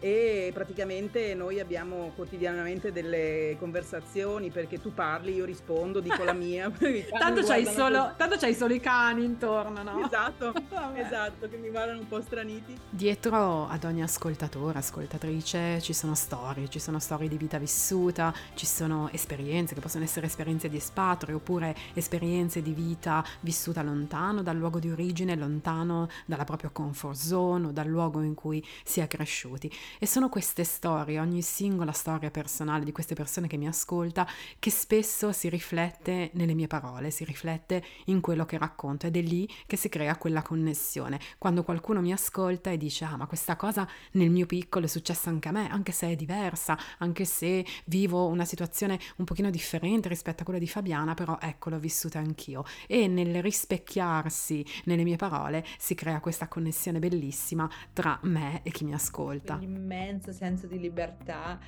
e 0.00 0.50
praticamente 0.54 1.34
noi 1.34 1.60
abbiamo 1.60 2.12
quotidianamente 2.14 2.92
delle 2.92 3.56
conversazioni 3.58 4.50
perché 4.50 4.80
tu 4.80 4.94
parli, 4.94 5.34
io 5.34 5.44
rispondo, 5.44 6.00
dico 6.00 6.22
la 6.24 6.32
mia. 6.32 6.70
tanto, 7.18 7.42
c'hai 7.42 7.64
solo, 7.64 8.14
tanto 8.16 8.36
c'hai 8.36 8.54
solo 8.54 8.74
i 8.74 8.80
cani 8.80 9.24
intorno, 9.24 9.82
no? 9.82 10.04
Esatto, 10.04 10.52
esatto, 10.94 11.48
che 11.48 11.56
mi 11.56 11.70
guardano 11.70 12.00
un 12.00 12.08
po' 12.08 12.20
straniti. 12.20 12.78
Dietro 12.88 13.66
ad 13.66 13.84
ogni 13.84 14.02
ascoltatore, 14.02 14.78
ascoltatrice 14.78 15.80
ci 15.80 15.92
sono 15.92 16.14
storie, 16.14 16.68
ci 16.68 16.78
sono 16.78 16.98
storie 16.98 17.28
di 17.28 17.36
vita 17.36 17.58
vissuta, 17.58 18.32
ci 18.54 18.66
sono 18.66 19.08
esperienze 19.12 19.74
che 19.74 19.80
possono 19.80 20.04
essere 20.04 20.26
esperienze 20.26 20.68
di 20.68 20.76
espatrio 20.76 21.36
oppure 21.36 21.74
esperienze 21.94 22.62
di 22.62 22.72
vita 22.72 23.24
vissuta 23.40 23.82
lontano 23.82 24.42
dal 24.42 24.56
luogo 24.56 24.78
di 24.78 24.90
origine, 24.90 25.34
lontano 25.34 26.08
dalla 26.24 26.44
propria 26.44 26.70
comfort 26.70 27.16
zone 27.16 27.66
o 27.68 27.72
dal 27.72 27.86
luogo 27.86 28.20
in 28.22 28.34
cui 28.34 28.64
si 28.84 29.00
è 29.00 29.06
cresciuti. 29.06 29.70
E 29.98 30.06
sono 30.06 30.28
queste 30.28 30.64
storie, 30.64 31.18
ogni 31.18 31.42
singola 31.42 31.92
storia 31.92 32.30
personale 32.30 32.84
di 32.84 32.92
queste 32.92 33.14
persone 33.14 33.46
che 33.46 33.56
mi 33.56 33.66
ascolta, 33.66 34.26
che 34.58 34.70
spesso 34.70 35.32
si 35.32 35.48
riflette 35.48 36.30
nelle 36.34 36.54
mie 36.54 36.66
parole, 36.66 37.10
si 37.10 37.24
riflette 37.24 37.84
in 38.06 38.20
quello 38.20 38.44
che 38.44 38.58
racconto 38.58 39.06
ed 39.06 39.16
è 39.16 39.20
lì 39.20 39.48
che 39.66 39.76
si 39.76 39.88
crea 39.88 40.16
quella 40.16 40.42
connessione. 40.42 41.18
Quando 41.38 41.64
qualcuno 41.64 42.00
mi 42.00 42.12
ascolta 42.12 42.70
e 42.70 42.76
dice 42.76 43.04
ah 43.04 43.16
ma 43.16 43.26
questa 43.26 43.56
cosa 43.56 43.88
nel 44.12 44.30
mio 44.30 44.46
piccolo 44.46 44.84
è 44.84 44.88
successa 44.88 45.30
anche 45.30 45.48
a 45.48 45.52
me, 45.52 45.68
anche 45.70 45.92
se 45.92 46.08
è 46.08 46.16
diversa, 46.16 46.78
anche 46.98 47.24
se 47.24 47.64
vivo 47.86 48.26
una 48.26 48.44
situazione 48.44 48.98
un 49.16 49.24
pochino 49.24 49.50
differente 49.50 50.08
rispetto 50.08 50.42
a 50.42 50.44
quella 50.44 50.60
di 50.60 50.68
Fabiana, 50.68 51.14
però 51.14 51.38
ecco 51.40 51.70
l'ho 51.70 51.78
vissuta 51.78 52.18
anch'io. 52.18 52.64
E 52.86 53.08
nel 53.08 53.42
rispecchiarsi 53.42 54.64
nelle 54.84 55.04
mie 55.04 55.16
parole 55.16 55.64
si 55.78 55.94
crea 55.94 56.20
questa 56.20 56.48
connessione 56.48 56.98
bellissima 56.98 57.68
tra 57.92 58.18
me 58.22 58.60
e 58.62 58.70
chi 58.70 58.84
mi 58.84 58.94
ascolta 58.94 59.58
immenso 59.78 60.32
senso 60.32 60.66
di 60.66 60.78
libertà 60.78 61.58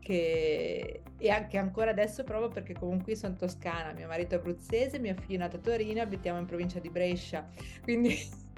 che 0.00 1.02
e 1.18 1.30
anche 1.30 1.58
ancora 1.58 1.90
adesso 1.90 2.24
provo 2.24 2.48
perché 2.48 2.72
comunque 2.72 3.14
sono 3.14 3.36
toscana, 3.36 3.92
mio 3.92 4.06
marito 4.06 4.34
è 4.34 4.38
abruzzese, 4.38 4.98
mio 4.98 5.14
figlio 5.14 5.36
è 5.36 5.38
nato 5.38 5.56
a 5.56 5.60
Torino, 5.60 6.00
abitiamo 6.00 6.38
in 6.38 6.46
provincia 6.46 6.78
di 6.78 6.88
Brescia, 6.88 7.46
quindi... 7.82 8.48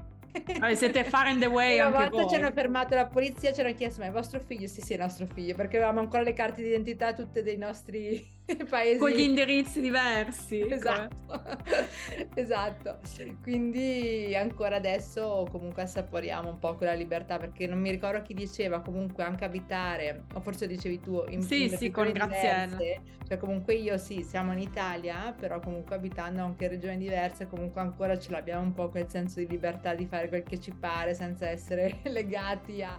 Allora, 0.55 0.75
siete 0.75 1.05
far 1.05 1.27
in 1.27 1.41
the 1.41 1.47
way 1.51 1.79
Una 1.79 1.91
volta 1.91 2.23
voi. 2.23 2.29
ci 2.29 2.37
hanno 2.37 2.51
fermato 2.53 2.95
la 2.95 3.07
polizia, 3.07 3.53
ci 3.53 3.61
hanno 3.61 3.75
chiesto 3.75 4.01
ma 4.01 4.07
è 4.07 4.11
vostro 4.11 4.41
figlio? 4.41 4.67
Sì 4.67 4.81
sì 4.81 4.95
è 4.95 4.97
nostro 4.97 5.27
figlio, 5.27 5.55
perché 5.55 5.77
avevamo 5.77 6.01
ancora 6.01 6.23
le 6.23 6.33
carte 6.33 6.63
d'identità 6.63 7.13
tutte 7.13 7.43
dei 7.43 7.59
nostri 7.59 8.32
paesi... 8.69 8.99
Con 8.99 9.11
gli 9.11 9.21
indirizzi 9.21 9.81
diversi. 9.81 10.67
Esatto, 10.69 11.43
esatto. 12.35 12.99
Quindi 13.43 14.35
ancora 14.35 14.77
adesso 14.77 15.47
comunque 15.51 15.83
assaporiamo 15.83 16.51
un 16.51 16.59
po' 16.59 16.75
quella 16.75 16.95
libertà 16.95 17.39
perché 17.39 17.67
non 17.67 17.81
mi 17.81 17.91
ricordo 17.91 18.23
chi 18.23 18.35
diceva 18.35 18.81
comunque 18.81 19.23
anche 19.23 19.45
abitare, 19.45 20.25
o 20.35 20.41
forse 20.41 20.67
dicevi 20.67 21.01
tu, 21.01 21.25
in, 21.29 21.43
sì, 21.43 21.65
in 21.65 21.77
sì, 21.77 21.91
con 21.91 22.11
Graziella. 22.11 22.79
Cioè 23.27 23.39
comunque 23.39 23.75
io 23.75 23.97
sì, 23.97 24.23
siamo 24.23 24.53
in 24.53 24.59
Italia, 24.59 25.35
però 25.39 25.61
comunque 25.61 25.97
abitando 25.97 26.43
anche 26.43 26.65
in 26.65 26.71
regioni 26.71 26.99
diverse 26.99 27.47
comunque 27.47 27.81
ancora 27.81 28.19
ce 28.19 28.31
l'abbiamo 28.31 28.63
un 28.63 28.75
po' 28.75 28.89
quel 28.89 29.09
senso 29.09 29.41
di 29.41 29.47
libertà 29.47 29.95
di 29.95 30.07
fare 30.07 30.29
quel 30.29 30.43
che 30.43 30.61
ci 30.61 30.73
pare 30.73 31.15
senza 31.15 31.49
essere 31.49 32.01
legati 32.05 32.83
a... 32.83 32.99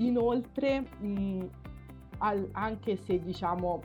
Inoltre, 0.00 0.80
mh, 1.00 1.48
al, 2.18 2.48
anche 2.52 2.96
se 2.96 3.20
diciamo 3.20 3.82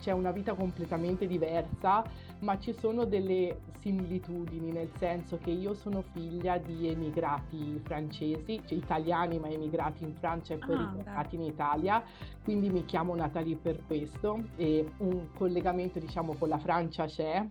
c'è 0.00 0.12
una 0.12 0.30
vita 0.30 0.54
completamente 0.54 1.26
diversa, 1.26 2.04
ma 2.40 2.58
ci 2.58 2.72
sono 2.72 3.04
delle 3.04 3.60
similitudini, 3.80 4.72
nel 4.72 4.90
senso 4.96 5.38
che 5.38 5.50
io 5.50 5.74
sono 5.74 6.02
figlia 6.12 6.58
di 6.58 6.88
emigrati 6.88 7.80
francesi, 7.84 8.60
cioè 8.66 8.76
italiani 8.78 9.38
ma 9.38 9.48
emigrati 9.48 10.04
in 10.04 10.14
Francia 10.14 10.54
e 10.54 10.58
poi 10.58 10.76
ah, 10.76 10.90
ritornati 10.90 11.34
in 11.36 11.42
Italia, 11.42 12.02
quindi 12.42 12.68
mi 12.70 12.84
chiamo 12.84 13.14
Natalie 13.14 13.56
per 13.56 13.84
questo 13.86 14.42
e 14.56 14.90
un 14.98 15.28
collegamento 15.34 15.98
diciamo 15.98 16.34
con 16.34 16.48
la 16.48 16.58
Francia 16.58 17.06
c'è 17.06 17.46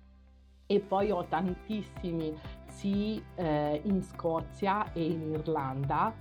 e 0.68 0.80
poi 0.80 1.12
ho 1.12 1.26
tantissimi 1.26 2.36
sì 2.68 3.22
eh, 3.36 3.82
in 3.84 4.02
Scozia 4.02 4.92
e 4.94 5.06
in 5.06 5.32
Irlanda 5.32 6.14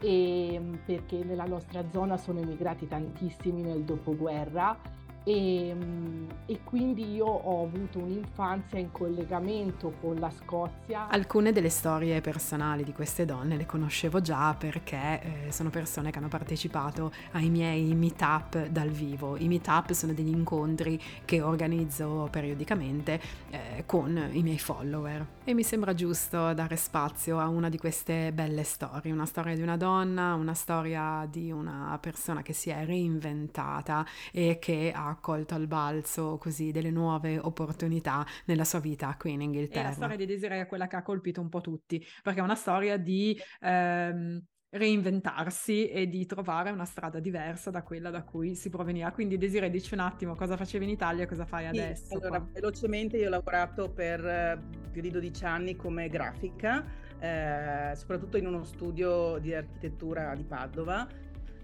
e, 0.00 0.60
perché 0.84 1.24
nella 1.24 1.46
nostra 1.46 1.84
zona 1.90 2.16
sono 2.16 2.40
emigrati 2.40 2.86
tantissimi 2.86 3.62
nel 3.62 3.82
dopoguerra 3.84 4.76
e, 5.26 5.68
ehm, 5.68 6.26
e, 6.46 6.60
quindi 6.62 7.14
io 7.14 7.26
ho 7.26 7.64
avuto 7.64 7.98
un'infanzia 7.98 8.78
in 8.78 8.92
collegamento 8.92 9.92
con 10.00 10.14
la 10.20 10.30
Scozia. 10.30 11.08
Alcune 11.08 11.50
delle 11.50 11.68
storie 11.68 12.20
personali 12.20 12.84
di 12.84 12.92
queste 12.92 13.24
donne 13.24 13.56
le 13.56 13.66
conoscevo 13.66 14.20
già 14.20 14.54
perché 14.56 15.46
eh, 15.46 15.52
sono 15.52 15.70
persone 15.70 16.12
che 16.12 16.18
hanno 16.18 16.28
partecipato 16.28 17.10
ai 17.32 17.50
miei 17.50 17.92
meetup 17.94 18.68
dal 18.68 18.90
vivo. 18.90 19.36
I 19.36 19.48
meetup 19.48 19.90
sono 19.92 20.12
degli 20.12 20.28
incontri 20.28 21.00
che 21.24 21.42
organizzo 21.42 22.28
periodicamente 22.30 23.20
eh, 23.50 23.82
con 23.84 24.28
i 24.30 24.42
miei 24.42 24.58
follower 24.60 25.35
e 25.48 25.54
mi 25.54 25.62
sembra 25.62 25.94
giusto 25.94 26.52
dare 26.54 26.74
spazio 26.74 27.38
a 27.38 27.46
una 27.46 27.68
di 27.68 27.78
queste 27.78 28.32
belle 28.32 28.64
storie, 28.64 29.12
una 29.12 29.26
storia 29.26 29.54
di 29.54 29.62
una 29.62 29.76
donna, 29.76 30.34
una 30.34 30.54
storia 30.54 31.24
di 31.30 31.52
una 31.52 31.96
persona 32.02 32.42
che 32.42 32.52
si 32.52 32.70
è 32.70 32.84
reinventata 32.84 34.04
e 34.32 34.58
che 34.58 34.90
ha 34.92 35.06
accolto 35.06 35.54
al 35.54 35.68
balzo 35.68 36.36
così 36.36 36.72
delle 36.72 36.90
nuove 36.90 37.38
opportunità 37.38 38.26
nella 38.46 38.64
sua 38.64 38.80
vita 38.80 39.14
qui 39.16 39.34
in 39.34 39.42
Inghilterra. 39.42 39.82
E 39.82 39.88
la 39.90 39.94
storia 39.94 40.16
di 40.16 40.26
Desiree 40.26 40.62
è 40.62 40.66
quella 40.66 40.88
che 40.88 40.96
ha 40.96 41.02
colpito 41.02 41.40
un 41.40 41.48
po' 41.48 41.60
tutti, 41.60 42.04
perché 42.24 42.40
è 42.40 42.42
una 42.42 42.56
storia 42.56 42.96
di 42.96 43.38
ehm, 43.60 44.42
reinventarsi 44.76 45.88
e 45.88 46.08
di 46.08 46.26
trovare 46.26 46.70
una 46.70 46.84
strada 46.84 47.18
diversa 47.18 47.70
da 47.70 47.82
quella 47.82 48.10
da 48.10 48.22
cui 48.22 48.54
si 48.54 48.70
proveniva. 48.70 49.10
Quindi 49.10 49.38
Desiree, 49.38 49.70
dici 49.70 49.94
un 49.94 50.00
attimo 50.00 50.34
cosa 50.34 50.56
facevi 50.56 50.84
in 50.84 50.90
Italia 50.90 51.24
e 51.24 51.26
cosa 51.26 51.44
fai 51.44 51.68
sì, 51.72 51.80
adesso. 51.80 52.14
Allora, 52.14 52.38
qua. 52.38 52.48
velocemente 52.52 53.16
io 53.16 53.26
ho 53.26 53.30
lavorato 53.30 53.90
per 53.90 54.24
eh, 54.24 54.58
più 54.90 55.00
di 55.00 55.10
12 55.10 55.44
anni 55.44 55.76
come 55.76 56.08
grafica, 56.08 56.84
eh, 57.18 57.92
soprattutto 57.94 58.36
in 58.36 58.46
uno 58.46 58.64
studio 58.64 59.38
di 59.38 59.54
architettura 59.54 60.34
di 60.34 60.44
Padova 60.44 61.06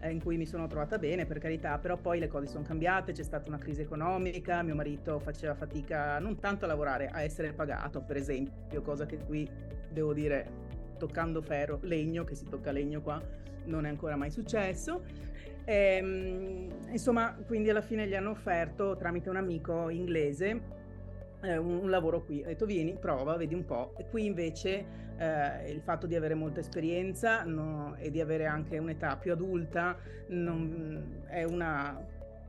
eh, 0.03 0.11
in 0.11 0.21
cui 0.21 0.37
mi 0.37 0.47
sono 0.47 0.67
trovata 0.67 0.99
bene, 0.99 1.25
per 1.27 1.39
carità, 1.39 1.79
però 1.79 1.97
poi 1.97 2.19
le 2.19 2.27
cose 2.27 2.49
sono 2.49 2.65
cambiate, 2.65 3.13
c'è 3.13 3.23
stata 3.23 3.49
una 3.49 3.59
crisi 3.59 3.81
economica, 3.81 4.63
mio 4.63 4.75
marito 4.75 5.19
faceva 5.21 5.55
fatica 5.55 6.19
non 6.19 6.39
tanto 6.39 6.65
a 6.65 6.69
lavorare, 6.69 7.09
a 7.09 7.23
essere 7.23 7.53
pagato, 7.53 8.03
per 8.03 8.17
esempio, 8.17 8.83
cosa 8.83 9.07
che 9.07 9.19
qui 9.19 9.49
devo 9.89 10.13
dire, 10.13 10.62
toccando 11.07 11.43
ferro, 11.43 11.81
legno, 11.83 12.23
che 12.23 12.37
si 12.37 12.45
tocca 12.49 12.71
legno 12.71 13.03
qua, 13.03 13.21
non 13.65 13.87
è 13.87 13.89
ancora 13.89 14.15
mai 14.15 14.31
successo. 14.31 15.03
E, 15.65 15.75
ehm, 15.75 16.69
insomma, 16.93 17.37
quindi 17.45 17.71
alla 17.71 17.83
fine 17.83 18.07
gli 18.07 18.15
hanno 18.15 18.31
offerto 18.31 18.97
tramite 18.97 19.29
un 19.29 19.37
amico 19.37 19.89
inglese 19.89 20.81
eh, 21.43 21.57
un, 21.57 21.91
lavoro 21.91 22.25
qui. 22.25 22.43
Ha 22.43 22.47
detto 22.47 22.67
vieni, 22.67 22.95
prova, 22.95 23.37
vedi 23.37 23.55
un 23.55 23.65
po'. 23.65 23.95
E 23.97 24.07
qui 24.09 24.27
invece 24.27 24.85
eh, 25.19 25.71
il 25.73 25.81
fatto 25.81 26.07
di 26.07 26.15
avere 26.15 26.35
molta 26.35 26.61
esperienza 26.61 27.43
no, 27.43 27.97
e 27.99 28.11
di 28.11 28.21
avere 28.21 28.47
anche 28.47 28.79
un'età 28.79 29.17
più 29.17 29.33
adulta 29.33 29.97
non, 30.29 31.25
è 31.27 31.43
una, 31.43 32.01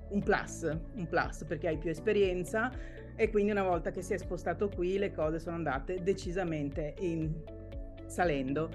un 0.10 0.22
plus, 0.22 0.78
un 0.94 1.08
plus 1.08 1.44
perché 1.46 1.70
hai 1.70 1.78
più 1.78 1.90
esperienza 1.90 2.72
e 3.16 3.30
quindi 3.30 3.52
una 3.52 3.64
volta 3.64 3.92
che 3.92 4.02
si 4.02 4.14
è 4.14 4.18
spostato 4.18 4.70
qui 4.70 4.98
le 4.98 5.12
cose 5.12 5.38
sono 5.40 5.56
andate 5.56 6.02
decisamente 6.02 6.96
in, 7.00 7.32
salendo. 8.14 8.70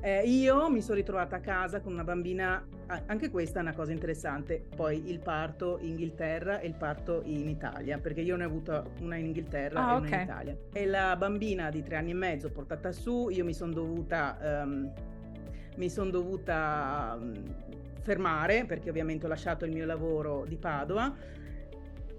Eh, 0.00 0.22
io 0.28 0.70
mi 0.70 0.80
sono 0.80 0.94
ritrovata 0.94 1.36
a 1.36 1.40
casa 1.40 1.80
con 1.80 1.92
una 1.92 2.04
bambina, 2.04 2.64
anche 3.06 3.30
questa 3.30 3.58
è 3.58 3.62
una 3.62 3.74
cosa 3.74 3.92
interessante, 3.92 4.64
poi 4.74 5.10
il 5.10 5.18
parto 5.18 5.78
in 5.80 5.90
Inghilterra 5.90 6.60
e 6.60 6.68
il 6.68 6.74
parto 6.74 7.22
in 7.24 7.48
Italia, 7.48 7.98
perché 7.98 8.20
io 8.20 8.36
ne 8.36 8.44
ho 8.44 8.46
avuto 8.46 8.92
una 9.00 9.16
in 9.16 9.26
Inghilterra 9.26 9.80
ah, 9.80 9.94
e 9.94 9.96
una 9.96 10.06
okay. 10.06 10.18
in 10.18 10.24
Italia. 10.24 10.56
E 10.72 10.86
la 10.86 11.16
bambina 11.16 11.68
di 11.70 11.82
tre 11.82 11.96
anni 11.96 12.12
e 12.12 12.14
mezzo 12.14 12.48
portata 12.48 12.92
su, 12.92 13.28
io 13.28 13.44
mi 13.44 13.52
sono 13.52 13.72
dovuta, 13.72 14.38
um, 14.64 14.90
mi 15.76 15.90
son 15.90 16.10
dovuta 16.10 17.18
um, 17.20 17.32
fermare, 18.00 18.64
perché 18.66 18.90
ovviamente 18.90 19.26
ho 19.26 19.28
lasciato 19.28 19.64
il 19.64 19.72
mio 19.72 19.84
lavoro 19.84 20.44
di 20.46 20.56
Padova, 20.56 21.12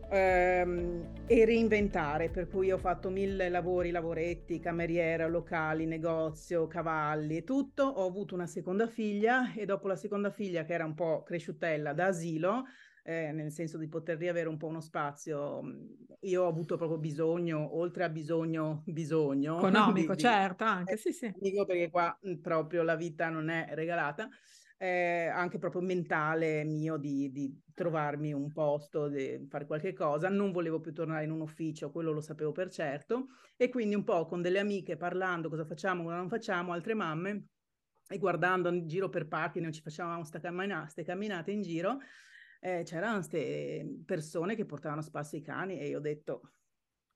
ehm, 0.09 1.13
e 1.25 1.45
reinventare, 1.45 2.29
per 2.29 2.47
cui 2.47 2.71
ho 2.71 2.77
fatto 2.77 3.09
mille 3.09 3.49
lavori, 3.49 3.91
lavoretti, 3.91 4.59
cameriera, 4.59 5.27
locali, 5.27 5.85
negozio, 5.85 6.67
cavalli 6.67 7.37
e 7.37 7.43
tutto. 7.43 7.83
Ho 7.83 8.05
avuto 8.07 8.35
una 8.35 8.47
seconda 8.47 8.87
figlia 8.87 9.53
e 9.53 9.65
dopo 9.65 9.87
la 9.87 9.95
seconda 9.95 10.29
figlia, 10.31 10.65
che 10.65 10.73
era 10.73 10.85
un 10.85 10.95
po' 10.95 11.23
cresciutella 11.23 11.93
da 11.93 12.07
asilo, 12.07 12.65
eh, 13.03 13.31
nel 13.31 13.51
senso 13.51 13.77
di 13.77 13.87
poter 13.87 14.17
riavere 14.17 14.49
un 14.49 14.57
po' 14.57 14.67
uno 14.67 14.81
spazio, 14.81 15.61
io 16.21 16.43
ho 16.43 16.47
avuto 16.47 16.77
proprio 16.77 16.97
bisogno, 16.97 17.77
oltre 17.77 18.03
a 18.03 18.09
bisogno, 18.09 18.83
bisogno. 18.85 19.57
Economico, 19.57 20.13
di, 20.15 20.21
certo, 20.21 20.63
anche, 20.63 20.97
sì, 20.97 21.11
sì. 21.13 21.31
Dico 21.39 21.65
perché 21.65 21.89
qua 21.89 22.17
proprio 22.41 22.83
la 22.83 22.95
vita 22.95 23.29
non 23.29 23.49
è 23.49 23.67
regalata 23.71 24.29
eh, 24.81 25.27
anche 25.27 25.57
proprio 25.57 25.81
mentale 25.81 26.63
mio 26.63 26.95
di, 26.95 27.29
di 27.31 27.61
trovarmi 27.73 28.31
un 28.31 28.49
posto, 28.53 29.09
di 29.09 29.45
fare 29.49 29.65
qualche 29.65 29.91
cosa. 29.91 30.29
Non 30.29 30.53
volevo 30.53 30.79
più 30.79 30.93
tornare 30.93 31.25
in 31.25 31.31
un 31.31 31.41
ufficio, 31.41 31.91
quello 31.91 32.11
lo 32.11 32.21
sapevo 32.21 32.53
per 32.53 32.69
certo. 32.69 33.27
E 33.57 33.67
quindi 33.67 33.95
un 33.95 34.05
po' 34.05 34.25
con 34.25 34.41
delle 34.41 34.59
amiche 34.59 34.95
parlando 34.95 35.49
cosa 35.49 35.65
facciamo, 35.65 36.03
cosa 36.03 36.15
non 36.15 36.29
facciamo, 36.29 36.71
altre 36.71 36.93
mamme, 36.93 37.47
e 38.07 38.17
guardando 38.17 38.69
in 38.69 38.87
giro 38.87 39.09
per 39.09 39.27
parchi, 39.27 39.59
noi 39.59 39.73
ci 39.73 39.81
facevamo 39.81 40.19
queste 40.19 40.39
cammina- 40.39 40.89
camminate 41.05 41.51
in 41.51 41.61
giro, 41.61 41.97
eh, 42.61 42.83
c'erano 42.85 43.15
queste 43.15 43.85
persone 44.05 44.55
che 44.55 44.65
portavano 44.65 45.01
spasso 45.01 45.35
ai 45.35 45.41
cani 45.41 45.77
e 45.77 45.89
io 45.89 45.97
ho 45.97 46.01
detto, 46.01 46.53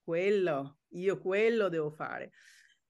quello, 0.03 0.81
io 0.89 1.17
quello 1.17 1.69
devo 1.69 1.89
fare. 1.89 2.31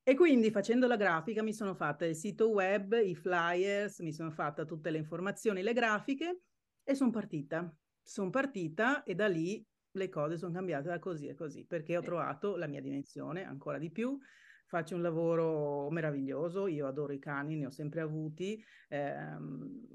E 0.06 0.16
quindi 0.16 0.52
facendo 0.52 0.86
la 0.86 0.98
grafica 0.98 1.42
mi 1.42 1.54
sono 1.54 1.74
fatta 1.74 2.04
il 2.06 2.16
sito 2.16 2.50
web, 2.50 2.92
i 2.92 3.16
flyers, 3.16 4.00
mi 4.00 4.12
sono 4.12 4.32
fatta 4.32 4.66
tutte 4.66 4.92
le 4.92 4.98
informazioni, 4.98 5.62
le 5.62 5.72
grafiche 5.72 6.42
e 6.84 6.94
sono 6.94 7.10
partita. 7.10 7.74
Sono 8.02 8.30
partita 8.30 9.04
e 9.04 9.16
da 9.16 9.30
lì 9.30 9.66
le 9.92 10.10
cose 10.10 10.38
sono 10.38 10.52
cambiate 10.52 10.90
da 10.90 11.00
così 11.00 11.28
e 11.28 11.36
così, 11.36 11.66
perché 11.66 11.96
ho 11.96 12.02
trovato 12.02 12.58
la 12.58 12.68
mia 12.68 12.82
dimensione 12.82 13.46
ancora 13.46 13.78
di 13.78 13.92
più. 13.92 14.18
Faccio 14.66 14.96
un 14.96 15.02
lavoro 15.02 15.90
meraviglioso, 15.90 16.68
io 16.68 16.86
adoro 16.86 17.14
i 17.14 17.20
cani, 17.20 17.56
ne 17.56 17.68
ho 17.68 17.72
sempre 17.72 18.02
avuti, 18.02 18.62
ehm, 18.90 19.88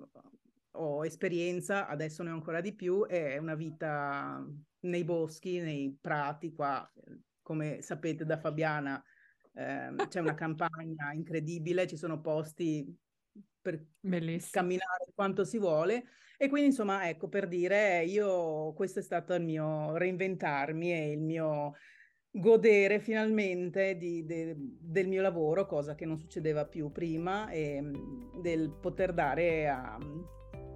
ho 0.71 1.05
esperienza, 1.05 1.87
adesso 1.87 2.23
ne 2.23 2.31
ho 2.31 2.35
ancora 2.35 2.63
di 2.63 2.75
più, 2.75 3.05
è 3.05 3.37
una 3.37 3.57
vita 3.57 4.43
nei 4.81 5.05
boschi, 5.05 5.59
nei 5.59 5.99
prati 6.01 6.55
qua, 6.55 6.91
come 7.43 7.83
sapete 7.83 8.25
da 8.25 8.39
Fabiana 8.39 9.03
eh, 9.55 9.95
c'è 10.09 10.21
una 10.21 10.35
campagna 10.35 11.13
incredibile, 11.13 11.87
ci 11.87 11.97
sono 11.97 12.21
posti 12.21 12.97
per 13.61 13.85
Bellissimo. 14.01 14.51
camminare 14.51 15.07
quanto 15.15 15.45
si 15.45 15.59
vuole. 15.59 16.05
E 16.37 16.49
quindi, 16.49 16.69
insomma, 16.69 17.09
ecco, 17.09 17.29
per 17.29 17.49
dire, 17.49 18.05
io, 18.05 18.73
questo 18.75 19.01
è 19.01 19.03
stato 19.03 19.35
il 19.35 19.43
mio 19.43 19.97
reinventarmi 19.97 20.93
e 20.93 21.11
il 21.11 21.21
mio 21.21 21.75
godere 22.31 23.01
finalmente 23.01 23.97
di, 23.97 24.25
de, 24.25 24.55
del 24.57 25.09
mio 25.09 25.23
lavoro, 25.23 25.67
cosa 25.67 25.95
che 25.95 26.07
non 26.07 26.19
succedeva 26.19 26.65
più 26.67 26.93
prima, 26.93 27.51
e 27.51 27.83
del 28.41 28.71
poter 28.81 29.13
dare 29.13 29.69
a, 29.69 29.99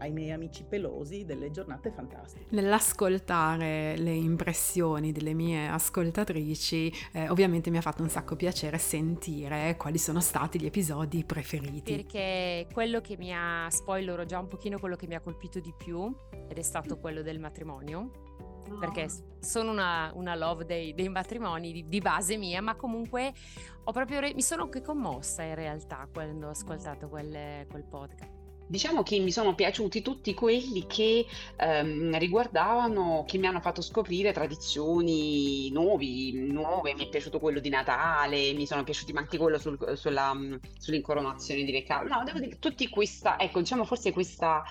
ai 0.02 0.10
miei 0.10 0.32
amici 0.32 0.64
pelosi 0.64 1.24
delle 1.24 1.50
giornate 1.50 1.90
fantastiche. 1.90 2.46
Nell'ascoltare 2.50 3.96
le 3.96 4.12
impressioni 4.12 5.12
delle 5.12 5.32
mie 5.32 5.68
ascoltatrici, 5.68 6.92
eh, 7.12 7.28
ovviamente 7.28 7.70
mi 7.70 7.78
ha 7.78 7.80
fatto 7.80 8.02
un 8.02 8.08
sacco 8.08 8.34
piacere 8.34 8.78
sentire 8.78 9.76
quali 9.76 9.98
sono 9.98 10.20
stati 10.20 10.60
gli 10.60 10.66
episodi 10.66 11.24
preferiti. 11.24 11.94
Perché 11.94 12.66
quello 12.72 13.00
che 13.00 13.16
mi 13.16 13.32
ha, 13.32 13.68
spoilerò 13.70 14.24
già 14.24 14.38
un 14.38 14.48
pochino 14.48 14.78
quello 14.78 14.96
che 14.96 15.06
mi 15.06 15.14
ha 15.14 15.20
colpito 15.20 15.60
di 15.60 15.72
più, 15.76 16.12
ed 16.48 16.58
è 16.58 16.62
stato 16.62 16.98
quello 16.98 17.22
del 17.22 17.38
matrimonio 17.38 18.10
no. 18.68 18.78
perché 18.78 19.08
sono 19.38 19.70
una, 19.70 20.10
una 20.14 20.34
love 20.34 20.64
dei, 20.64 20.94
dei 20.94 21.08
matrimoni 21.08 21.72
di, 21.72 21.88
di, 21.88 22.00
base 22.00 22.36
mia, 22.36 22.60
ma 22.60 22.74
comunque 22.74 23.32
ho 23.84 23.92
proprio 23.92 24.20
re- 24.20 24.34
mi 24.34 24.42
sono 24.42 24.64
anche 24.64 24.82
commossa 24.82 25.42
in 25.42 25.54
realtà 25.54 26.08
quando 26.12 26.48
ho 26.48 26.50
ascoltato 26.50 27.08
quelle, 27.08 27.66
quel 27.70 27.84
podcast. 27.84 28.41
Diciamo 28.72 29.02
che 29.02 29.18
mi 29.18 29.30
sono 29.30 29.54
piaciuti 29.54 30.00
tutti 30.00 30.32
quelli 30.32 30.86
che 30.86 31.26
ehm, 31.56 32.16
riguardavano, 32.16 33.22
che 33.26 33.36
mi 33.36 33.46
hanno 33.46 33.60
fatto 33.60 33.82
scoprire 33.82 34.32
tradizioni 34.32 35.70
nuovi, 35.70 36.48
nuove. 36.50 36.94
Mi 36.94 37.04
è 37.04 37.08
piaciuto 37.10 37.38
quello 37.38 37.60
di 37.60 37.68
Natale, 37.68 38.54
mi 38.54 38.64
sono 38.64 38.82
piaciuti 38.82 39.12
anche 39.14 39.36
quello 39.36 39.58
sul, 39.58 39.78
sulla, 39.94 40.34
sull'incoronazione 40.78 41.64
di 41.64 41.70
Re 41.70 41.82
Carlo. 41.82 42.14
No, 42.14 42.24
devo 42.24 42.38
dire, 42.38 42.58
tutti 42.58 42.88
questa, 42.88 43.38
ecco, 43.38 43.58
diciamo 43.58 43.84
forse 43.84 44.10
questa, 44.10 44.62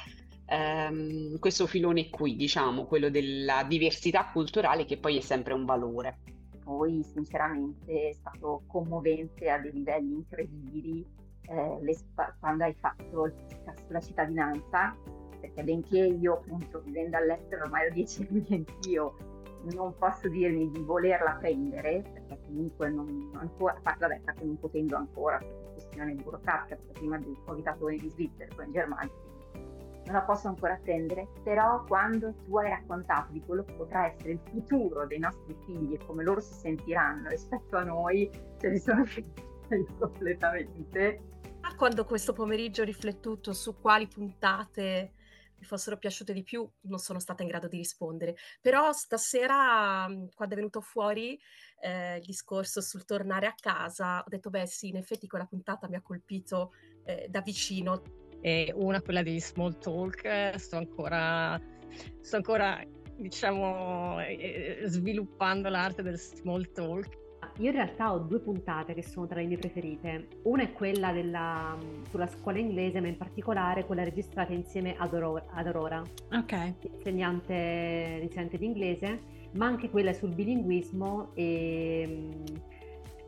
ehm, 0.48 1.38
questo 1.38 1.68
filone 1.68 2.10
qui, 2.10 2.36
diciamo, 2.36 2.86
quello 2.86 3.12
della 3.12 3.64
diversità 3.66 4.32
culturale 4.32 4.86
che 4.86 4.98
poi 4.98 5.18
è 5.18 5.22
sempre 5.22 5.54
un 5.54 5.64
valore. 5.64 6.22
Poi, 6.64 7.04
sinceramente, 7.04 8.10
è 8.10 8.14
stato 8.14 8.64
commovente 8.66 9.48
a 9.48 9.60
dei 9.60 9.72
livelli 9.74 10.16
incredibili 10.16 11.06
eh, 11.52 11.98
quando 12.40 12.64
hai 12.64 12.74
fatto 12.80 13.26
il 13.26 13.34
podcast 13.34 13.86
sulla 13.86 14.00
cittadinanza, 14.00 14.96
perché 15.40 15.64
benché 15.64 15.98
io 15.98 16.34
appunto 16.34 16.82
vivendo 16.82 17.18
all'estero 17.18 17.66
ormai 17.66 17.88
ho 17.88 17.92
dieci 17.92 18.26
anni 18.30 18.46
anch'io, 18.66 19.16
non 19.74 19.94
posso 19.98 20.28
dirmi 20.28 20.72
di 20.72 20.82
volerla 20.82 21.36
prendere, 21.40 22.04
perché 22.14 22.40
comunque 22.46 22.90
non 22.90 23.32
ancora, 23.36 23.74
a 23.74 23.80
parte 23.82 24.08
vabbè, 24.08 24.22
perché 24.22 24.44
non 24.44 24.58
potendo 24.58 24.96
ancora 24.96 25.38
per 25.38 25.74
questione 25.74 26.14
burocratica, 26.16 26.76
perché 26.76 26.94
prima 26.94 27.18
ho 27.18 27.52
abitato 27.52 27.90
in 27.90 28.10
Svizzera, 28.10 28.54
poi 28.56 28.66
in 28.66 28.72
Germania, 28.72 29.12
non 30.06 30.16
la 30.16 30.22
posso 30.22 30.48
ancora 30.48 30.80
prendere, 30.82 31.28
però 31.44 31.84
quando 31.84 32.34
tu 32.46 32.58
hai 32.58 32.70
raccontato 32.70 33.32
di 33.32 33.42
quello 33.46 33.64
che 33.64 33.74
potrà 33.74 34.08
essere 34.08 34.32
il 34.32 34.40
futuro 34.50 35.06
dei 35.06 35.20
nostri 35.20 35.56
figli 35.66 35.94
e 35.94 36.06
come 36.06 36.24
loro 36.24 36.40
si 36.40 36.54
sentiranno 36.54 37.30
rispetto 37.30 37.78
a 37.78 37.84
noi, 37.84 38.30
ce 38.58 38.70
ne 38.70 38.80
sono 38.80 39.06
finita 39.06 39.42
completamente 40.00 41.22
Ah, 41.62 41.76
quando 41.76 42.06
questo 42.06 42.34
pomeriggio 42.34 42.82
ho 42.82 42.86
riflettuto 42.86 43.54
su 43.54 43.80
quali 43.80 44.08
puntate 44.08 45.14
mi 45.62 45.68
fossero 45.68 45.98
piaciute 45.98 46.34
di 46.34 46.42
più, 46.42 46.68
non 46.82 46.98
sono 46.98 47.20
stata 47.20 47.44
in 47.44 47.50
grado 47.50 47.68
di 47.68 47.78
rispondere. 47.78 48.36
Però 48.60 48.92
stasera, 48.94 50.08
quando 50.34 50.56
è 50.56 50.58
venuto 50.58 50.82
fuori 50.82 51.40
eh, 51.80 52.18
il 52.18 52.26
discorso 52.26 52.82
sul 52.82 53.06
tornare 53.06 53.46
a 53.46 53.54
casa, 53.54 54.22
ho 54.22 54.28
detto, 54.28 54.50
beh 54.50 54.66
sì, 54.66 54.88
in 54.88 54.96
effetti 54.96 55.28
quella 55.28 55.46
puntata 55.46 55.88
mi 55.88 55.96
ha 55.96 56.02
colpito 56.02 56.74
eh, 57.06 57.28
da 57.30 57.42
vicino. 57.42 58.02
E 58.42 58.74
una, 58.76 59.02
quella 59.02 59.22
di 59.22 59.40
Small 59.40 59.78
Talk, 59.78 60.56
sto 60.58 60.78
ancora, 60.78 61.62
sto 62.22 62.36
ancora 62.38 62.84
diciamo, 63.18 64.20
eh, 64.20 64.82
sviluppando 64.86 65.70
l'arte 65.70 66.02
del 66.02 66.18
Small 66.18 66.72
Talk 66.72 67.20
io 67.58 67.70
in 67.70 67.76
realtà 67.76 68.14
ho 68.14 68.20
due 68.20 68.40
puntate 68.40 68.94
che 68.94 69.04
sono 69.04 69.28
tra 69.28 69.40
le 69.40 69.48
mie 69.48 69.58
preferite. 69.58 70.28
Una 70.44 70.64
è 70.64 70.72
quella 70.72 71.12
della, 71.12 71.78
sulla 72.10 72.28
scuola 72.28 72.58
inglese, 72.58 73.00
ma 73.02 73.08
in 73.08 73.18
particolare 73.18 73.86
quella 73.86 74.04
registrata 74.04 74.54
insieme 74.54 74.96
ad 74.98 75.14
Aurora, 75.14 75.46
ad 75.52 75.68
Aurora 75.68 76.02
okay. 76.32 76.76
insegnante, 76.94 78.20
insegnante 78.22 78.58
di 78.58 78.66
inglese, 78.66 79.20
ma 79.54 79.66
anche 79.66 79.90
quella 79.90 80.14
sul 80.14 80.34
bilinguismo 80.34 81.32
e 81.34 82.30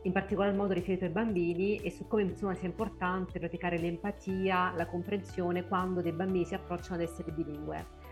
in 0.02 0.12
particolar 0.12 0.54
modo 0.54 0.72
riferito 0.74 1.04
ai 1.04 1.10
bambini 1.10 1.76
e 1.76 1.90
su 1.90 2.06
come 2.06 2.22
insomma 2.22 2.54
sia 2.54 2.68
importante 2.68 3.38
praticare 3.38 3.78
l'empatia, 3.78 4.72
la 4.76 4.86
comprensione 4.86 5.66
quando 5.66 6.02
dei 6.02 6.12
bambini 6.12 6.44
si 6.44 6.54
approcciano 6.54 6.96
ad 6.96 7.08
essere 7.08 7.32
bilingue. 7.32 8.02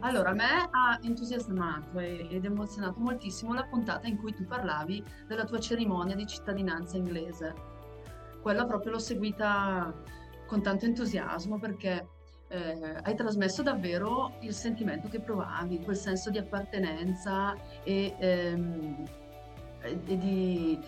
Allora, 0.00 0.30
a 0.30 0.34
me 0.34 0.68
ha 0.70 0.98
entusiasmato 1.02 1.98
ed 1.98 2.44
emozionato 2.44 2.98
moltissimo 2.98 3.54
la 3.54 3.64
puntata 3.64 4.06
in 4.06 4.18
cui 4.18 4.34
tu 4.34 4.44
parlavi 4.44 5.04
della 5.26 5.44
tua 5.44 5.58
cerimonia 5.58 6.14
di 6.14 6.26
cittadinanza 6.26 6.96
inglese. 6.96 7.54
Quella 8.40 8.64
proprio 8.64 8.92
l'ho 8.92 8.98
seguita 8.98 9.94
con 10.46 10.62
tanto 10.62 10.84
entusiasmo 10.84 11.58
perché 11.58 12.06
eh, 12.48 13.00
hai 13.02 13.14
trasmesso 13.14 13.62
davvero 13.62 14.34
il 14.40 14.52
sentimento 14.52 15.08
che 15.08 15.20
provavi, 15.20 15.80
quel 15.80 15.96
senso 15.96 16.30
di 16.30 16.38
appartenenza 16.38 17.56
e, 17.82 18.14
ehm, 18.18 19.04
e 19.80 20.18
di, 20.18 20.78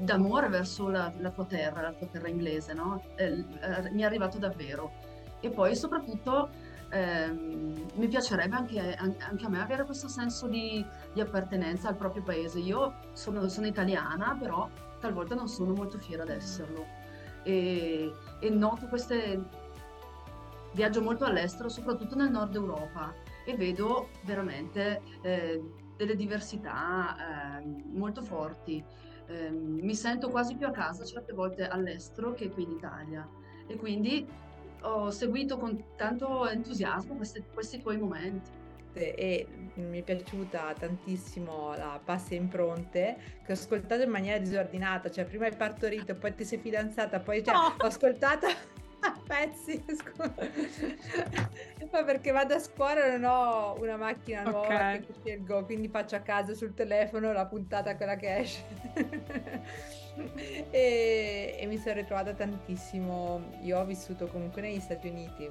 d'amore 0.00 0.48
verso 0.48 0.88
la, 0.88 1.12
la, 1.18 1.30
tua 1.30 1.44
terra, 1.44 1.82
la 1.82 1.92
tua 1.92 2.08
terra 2.08 2.28
inglese, 2.28 2.72
no? 2.72 3.02
Eh, 3.14 3.26
eh, 3.26 3.90
mi 3.92 4.02
è 4.02 4.04
arrivato 4.04 4.38
davvero. 4.38 4.90
E 5.40 5.50
poi 5.50 5.76
soprattutto 5.76 6.50
ehm, 6.92 7.86
mi 7.94 8.08
piacerebbe 8.08 8.54
anche, 8.54 8.94
anche, 8.94 9.44
a 9.44 9.48
me 9.48 9.60
avere 9.60 9.84
questo 9.84 10.08
senso 10.08 10.46
di, 10.46 10.84
di 11.12 11.20
appartenenza 11.20 11.88
al 11.88 11.96
proprio 11.96 12.22
paese. 12.22 12.58
Io 12.58 12.94
sono, 13.12 13.48
sono, 13.48 13.66
italiana, 13.66 14.36
però 14.38 14.68
talvolta 15.00 15.34
non 15.34 15.48
sono 15.48 15.72
molto 15.72 15.98
fiera 15.98 16.24
di 16.24 16.32
esserlo. 16.32 16.86
E, 17.42 18.12
e 18.40 18.50
noto 18.50 18.86
queste... 18.86 19.60
Viaggio 20.74 21.02
molto 21.02 21.26
all'estero, 21.26 21.68
soprattutto 21.68 22.14
nel 22.14 22.30
nord 22.30 22.54
Europa, 22.54 23.12
e 23.44 23.54
vedo 23.56 24.08
veramente 24.22 25.02
eh, 25.20 25.60
delle 25.98 26.16
diversità 26.16 27.60
eh, 27.60 27.82
molto 27.92 28.22
forti. 28.22 28.82
Eh, 29.26 29.50
mi 29.50 29.94
sento 29.94 30.30
quasi 30.30 30.56
più 30.56 30.66
a 30.66 30.70
casa 30.70 31.04
certe 31.04 31.34
volte 31.34 31.68
all'estero 31.68 32.32
che 32.32 32.48
qui 32.48 32.62
in 32.62 32.70
Italia. 32.70 33.28
E 33.66 33.76
quindi 33.76 34.26
ho 34.82 35.10
seguito 35.10 35.56
con 35.56 35.82
tanto 35.96 36.48
entusiasmo 36.48 37.14
questi, 37.14 37.42
questi 37.52 37.80
tuoi 37.80 37.98
momenti 37.98 38.60
e 38.94 39.46
mi 39.74 40.00
è 40.00 40.02
piaciuta 40.02 40.74
tantissimo 40.78 41.74
la 41.76 41.98
passe 42.02 42.34
impronte 42.34 43.16
che 43.44 43.52
ho 43.52 43.54
ascoltato 43.54 44.02
in 44.02 44.10
maniera 44.10 44.38
disordinata, 44.38 45.10
cioè 45.10 45.24
prima 45.24 45.46
hai 45.46 45.56
partorito, 45.56 46.14
poi 46.14 46.34
ti 46.34 46.44
sei 46.44 46.58
fidanzata, 46.58 47.20
poi 47.20 47.42
cioè, 47.42 47.54
oh. 47.54 47.74
ho 47.78 47.86
ascoltato 47.86 48.46
a 49.00 49.20
pezzi, 49.26 49.82
ma 51.90 52.04
perché 52.04 52.30
vado 52.30 52.54
a 52.54 52.58
scuola 52.58 53.06
e 53.06 53.16
non 53.16 53.30
ho 53.30 53.80
una 53.80 53.96
macchina 53.96 54.42
nuova 54.42 54.66
okay. 54.66 55.00
che 55.00 55.14
scelgo, 55.20 55.64
quindi 55.64 55.88
faccio 55.88 56.16
a 56.16 56.20
casa 56.20 56.54
sul 56.54 56.74
telefono 56.74 57.32
la 57.32 57.46
puntata 57.46 57.96
quella 57.96 58.16
che 58.16 58.36
esce. 58.36 60.00
e, 60.70 61.56
e 61.58 61.66
mi 61.66 61.78
sono 61.78 61.94
ritrovata 61.94 62.32
tantissimo. 62.32 63.42
Io 63.62 63.78
ho 63.78 63.84
vissuto 63.84 64.26
comunque 64.26 64.62
negli 64.62 64.80
Stati 64.80 65.08
Uniti 65.08 65.48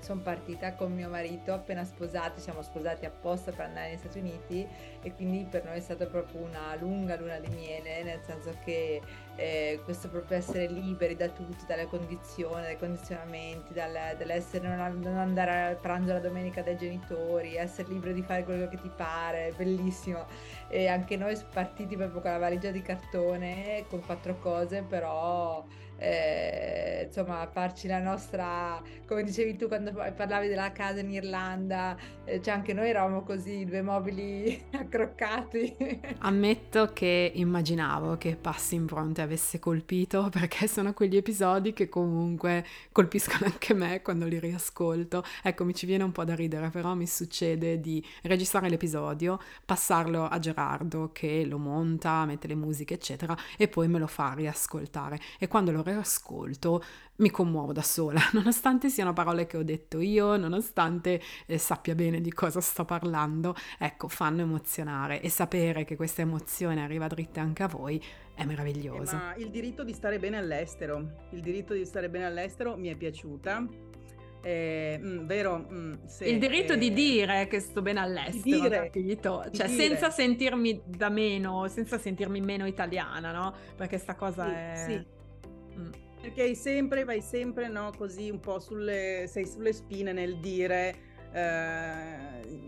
sono 0.00 0.20
partita 0.20 0.74
con 0.74 0.92
mio 0.92 1.08
marito 1.08 1.52
appena 1.52 1.84
sposati, 1.84 2.40
siamo 2.40 2.62
sposati 2.62 3.04
apposta 3.04 3.50
per 3.50 3.66
andare 3.66 3.88
negli 3.88 3.98
Stati 3.98 4.18
Uniti 4.18 4.66
e 5.02 5.14
quindi 5.14 5.46
per 5.48 5.64
noi 5.64 5.76
è 5.76 5.80
stata 5.80 6.06
proprio 6.06 6.40
una 6.40 6.74
lunga 6.78 7.16
luna 7.16 7.38
di 7.38 7.48
miele, 7.48 8.02
nel 8.02 8.20
senso 8.24 8.56
che 8.64 9.00
eh, 9.36 9.80
questo 9.84 10.08
proprio 10.08 10.36
essere 10.38 10.66
liberi 10.66 11.14
da 11.14 11.28
tutto, 11.28 11.64
dalle 11.66 11.86
condizioni, 11.86 12.62
dai 12.62 12.76
condizionamenti, 12.76 13.72
dal, 13.72 14.16
dall'essere 14.16 14.66
non, 14.66 14.98
non, 15.00 15.16
andare 15.16 15.62
al 15.62 15.76
pranzo 15.76 16.12
la 16.12 16.20
domenica 16.20 16.62
dai 16.62 16.76
genitori, 16.76 17.54
essere 17.54 17.88
libero 17.88 18.12
di 18.12 18.22
fare 18.22 18.44
quello 18.44 18.68
che 18.68 18.80
ti 18.80 18.90
pare, 18.94 19.52
bellissimo. 19.56 20.26
E 20.68 20.88
anche 20.88 21.16
noi 21.16 21.38
partiti 21.52 21.96
proprio 21.96 22.20
con 22.20 22.30
la 22.32 22.38
valigia 22.38 22.70
di 22.70 22.82
cartone, 22.82 23.84
con 23.88 24.04
quattro 24.04 24.38
cose, 24.38 24.82
però 24.82 25.64
eh, 25.98 27.04
insomma 27.06 27.46
farci 27.50 27.88
la 27.88 28.00
nostra 28.00 28.80
come 29.06 29.22
dicevi 29.22 29.56
tu 29.56 29.68
quando 29.68 29.92
parlavi 29.92 30.48
della 30.48 30.72
casa 30.72 31.00
in 31.00 31.10
Irlanda 31.10 31.96
eh, 32.24 32.42
cioè 32.42 32.54
anche 32.54 32.72
noi 32.72 32.88
eravamo 32.88 33.22
così 33.22 33.64
due 33.64 33.82
mobili 33.82 34.64
accroccati. 34.72 36.00
Ammetto 36.18 36.92
che 36.92 37.32
immaginavo 37.34 38.18
che 38.18 38.36
Passi 38.36 38.74
in 38.74 38.86
Pronte 38.86 39.22
avesse 39.22 39.58
colpito 39.58 40.28
perché 40.30 40.68
sono 40.68 40.92
quegli 40.92 41.16
episodi 41.16 41.72
che 41.72 41.88
comunque 41.88 42.64
colpiscono 42.92 43.46
anche 43.46 43.74
me 43.74 44.02
quando 44.02 44.26
li 44.26 44.38
riascolto. 44.38 45.24
Ecco 45.42 45.64
mi 45.64 45.74
ci 45.74 45.86
viene 45.86 46.04
un 46.04 46.12
po' 46.12 46.24
da 46.24 46.34
ridere 46.34 46.68
però 46.68 46.94
mi 46.94 47.06
succede 47.06 47.80
di 47.80 48.04
registrare 48.22 48.68
l'episodio 48.68 49.40
passarlo 49.64 50.24
a 50.26 50.38
Gerardo 50.38 51.10
che 51.12 51.44
lo 51.46 51.58
monta 51.58 52.24
mette 52.26 52.46
le 52.46 52.54
musiche 52.54 52.94
eccetera 52.94 53.36
e 53.56 53.68
poi 53.68 53.88
me 53.88 53.98
lo 53.98 54.06
fa 54.06 54.34
riascoltare. 54.34 55.18
E 55.38 55.48
quando 55.48 55.72
lo 55.72 55.82
ascolto 55.96 56.82
mi 57.18 57.30
commuovo 57.30 57.72
da 57.72 57.82
sola, 57.82 58.20
nonostante 58.32 58.88
siano 58.90 59.12
parole 59.12 59.46
che 59.46 59.56
ho 59.56 59.62
detto 59.62 60.00
io, 60.00 60.36
nonostante 60.36 61.20
eh, 61.46 61.58
sappia 61.58 61.94
bene 61.94 62.20
di 62.20 62.32
cosa 62.32 62.60
sto 62.60 62.84
parlando, 62.84 63.54
ecco, 63.78 64.08
fanno 64.08 64.42
emozionare 64.42 65.20
e 65.20 65.28
sapere 65.28 65.84
che 65.84 65.96
questa 65.96 66.22
emozione 66.22 66.82
arriva 66.82 67.06
dritta 67.06 67.40
anche 67.40 67.62
a 67.62 67.68
voi 67.68 68.02
è 68.34 68.44
meraviglioso. 68.44 69.16
Eh, 69.16 69.18
ma 69.18 69.34
il 69.36 69.50
diritto 69.50 69.82
di 69.82 69.92
stare 69.92 70.18
bene 70.18 70.36
all'estero, 70.36 71.26
il 71.30 71.40
diritto 71.40 71.74
di 71.74 71.84
stare 71.84 72.08
bene 72.08 72.26
all'estero 72.26 72.76
mi 72.76 72.88
è 72.88 72.94
piaciuta. 72.94 73.66
Eh, 74.40 74.96
mh, 75.00 75.06
mm, 75.06 75.26
vero, 75.26 75.58
mh, 75.58 75.74
mm, 75.74 75.94
se, 76.06 76.24
il 76.26 76.38
diritto 76.38 76.74
eh, 76.74 76.78
di 76.78 76.92
dire 76.92 77.48
che 77.48 77.58
sto 77.58 77.82
bene 77.82 77.98
all'estero, 77.98 78.60
dire, 78.60 78.90
capito? 78.92 79.44
Cioè, 79.50 79.66
dire. 79.66 79.88
senza 79.88 80.10
sentirmi 80.10 80.82
da 80.86 81.08
meno, 81.08 81.66
senza 81.66 81.98
sentirmi 81.98 82.40
meno 82.40 82.64
italiana, 82.64 83.32
no? 83.32 83.52
Perché 83.74 83.98
sta 83.98 84.14
cosa 84.14 84.44
sì, 84.44 84.50
è... 84.52 84.84
Sì 84.86 85.16
Mm. 85.78 85.90
Perché 86.20 86.54
sempre, 86.54 87.04
vai 87.04 87.20
sempre 87.20 87.68
no, 87.68 87.92
così 87.96 88.28
un 88.28 88.40
po' 88.40 88.58
sulle, 88.58 89.26
sei 89.28 89.46
sulle 89.46 89.72
spine 89.72 90.12
nel 90.12 90.38
dire, 90.40 90.94
eh, 91.32 92.66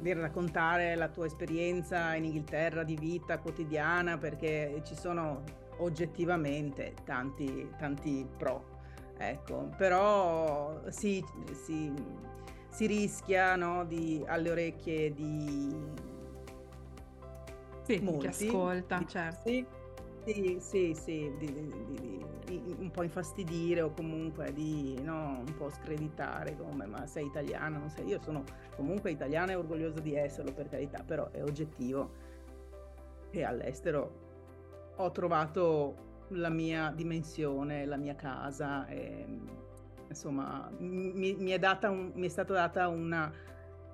di 0.00 0.12
raccontare 0.14 0.94
la 0.96 1.08
tua 1.08 1.26
esperienza 1.26 2.14
in 2.14 2.24
Inghilterra 2.24 2.82
di 2.82 2.96
vita 2.96 3.38
quotidiana 3.38 4.18
perché 4.18 4.80
ci 4.84 4.96
sono 4.96 5.42
oggettivamente 5.78 6.94
tanti, 7.04 7.68
tanti 7.78 8.26
pro. 8.36 8.70
Ecco, 9.18 9.68
però 9.76 10.80
sì, 10.88 11.24
sì, 11.52 11.92
si 12.68 12.86
rischia 12.86 13.54
no, 13.54 13.84
di, 13.84 14.24
alle 14.26 14.50
orecchie 14.50 15.12
di 15.12 15.76
sì, 17.82 17.98
molti, 18.00 18.28
chi 18.28 18.46
ascolta, 18.46 18.98
di, 18.98 19.06
certo. 19.06 19.40
Sì, 19.48 19.66
sì, 20.24 20.58
sì, 20.60 20.94
sì 20.94 21.32
di, 21.38 21.52
di, 21.52 22.24
di, 22.44 22.74
un 22.78 22.90
po' 22.90 23.02
infastidire 23.02 23.82
o 23.82 23.92
comunque 23.92 24.52
di 24.52 25.00
no, 25.02 25.42
un 25.46 25.54
po' 25.56 25.70
screditare 25.70 26.56
come 26.56 26.86
ma 26.86 27.06
sei 27.06 27.26
italiana, 27.26 27.78
non 27.78 27.90
sei. 27.90 28.06
Io 28.06 28.20
sono 28.22 28.44
comunque 28.76 29.10
italiana 29.10 29.52
e 29.52 29.54
orgogliosa 29.54 30.00
di 30.00 30.14
esserlo 30.14 30.52
per 30.52 30.68
carità, 30.68 31.02
però 31.02 31.30
è 31.30 31.42
oggettivo 31.42 32.30
che 33.30 33.44
all'estero 33.44 34.94
ho 34.96 35.10
trovato 35.10 36.10
la 36.28 36.50
mia 36.50 36.92
dimensione, 36.94 37.84
la 37.84 37.96
mia 37.96 38.14
casa 38.14 38.86
e 38.86 39.26
insomma 40.08 40.70
mi, 40.78 41.34
mi, 41.34 41.50
è 41.50 41.86
un, 41.86 42.12
mi 42.14 42.26
è 42.26 42.28
stata 42.28 42.52
data 42.52 42.88
una 42.88 43.32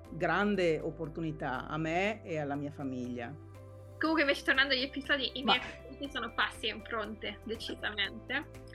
grande 0.09 0.79
opportunità 0.79 1.67
a 1.67 1.77
me 1.77 2.23
e 2.23 2.37
alla 2.39 2.55
mia 2.55 2.71
famiglia. 2.71 3.33
Comunque 3.97 4.23
invece 4.23 4.43
tornando 4.43 4.73
agli 4.73 4.83
episodi, 4.83 5.29
i 5.33 5.43
miei 5.43 5.59
sono 6.07 6.31
passi 6.33 6.67
in 6.67 6.81
fronte, 6.83 7.39
decisamente. 7.43 8.68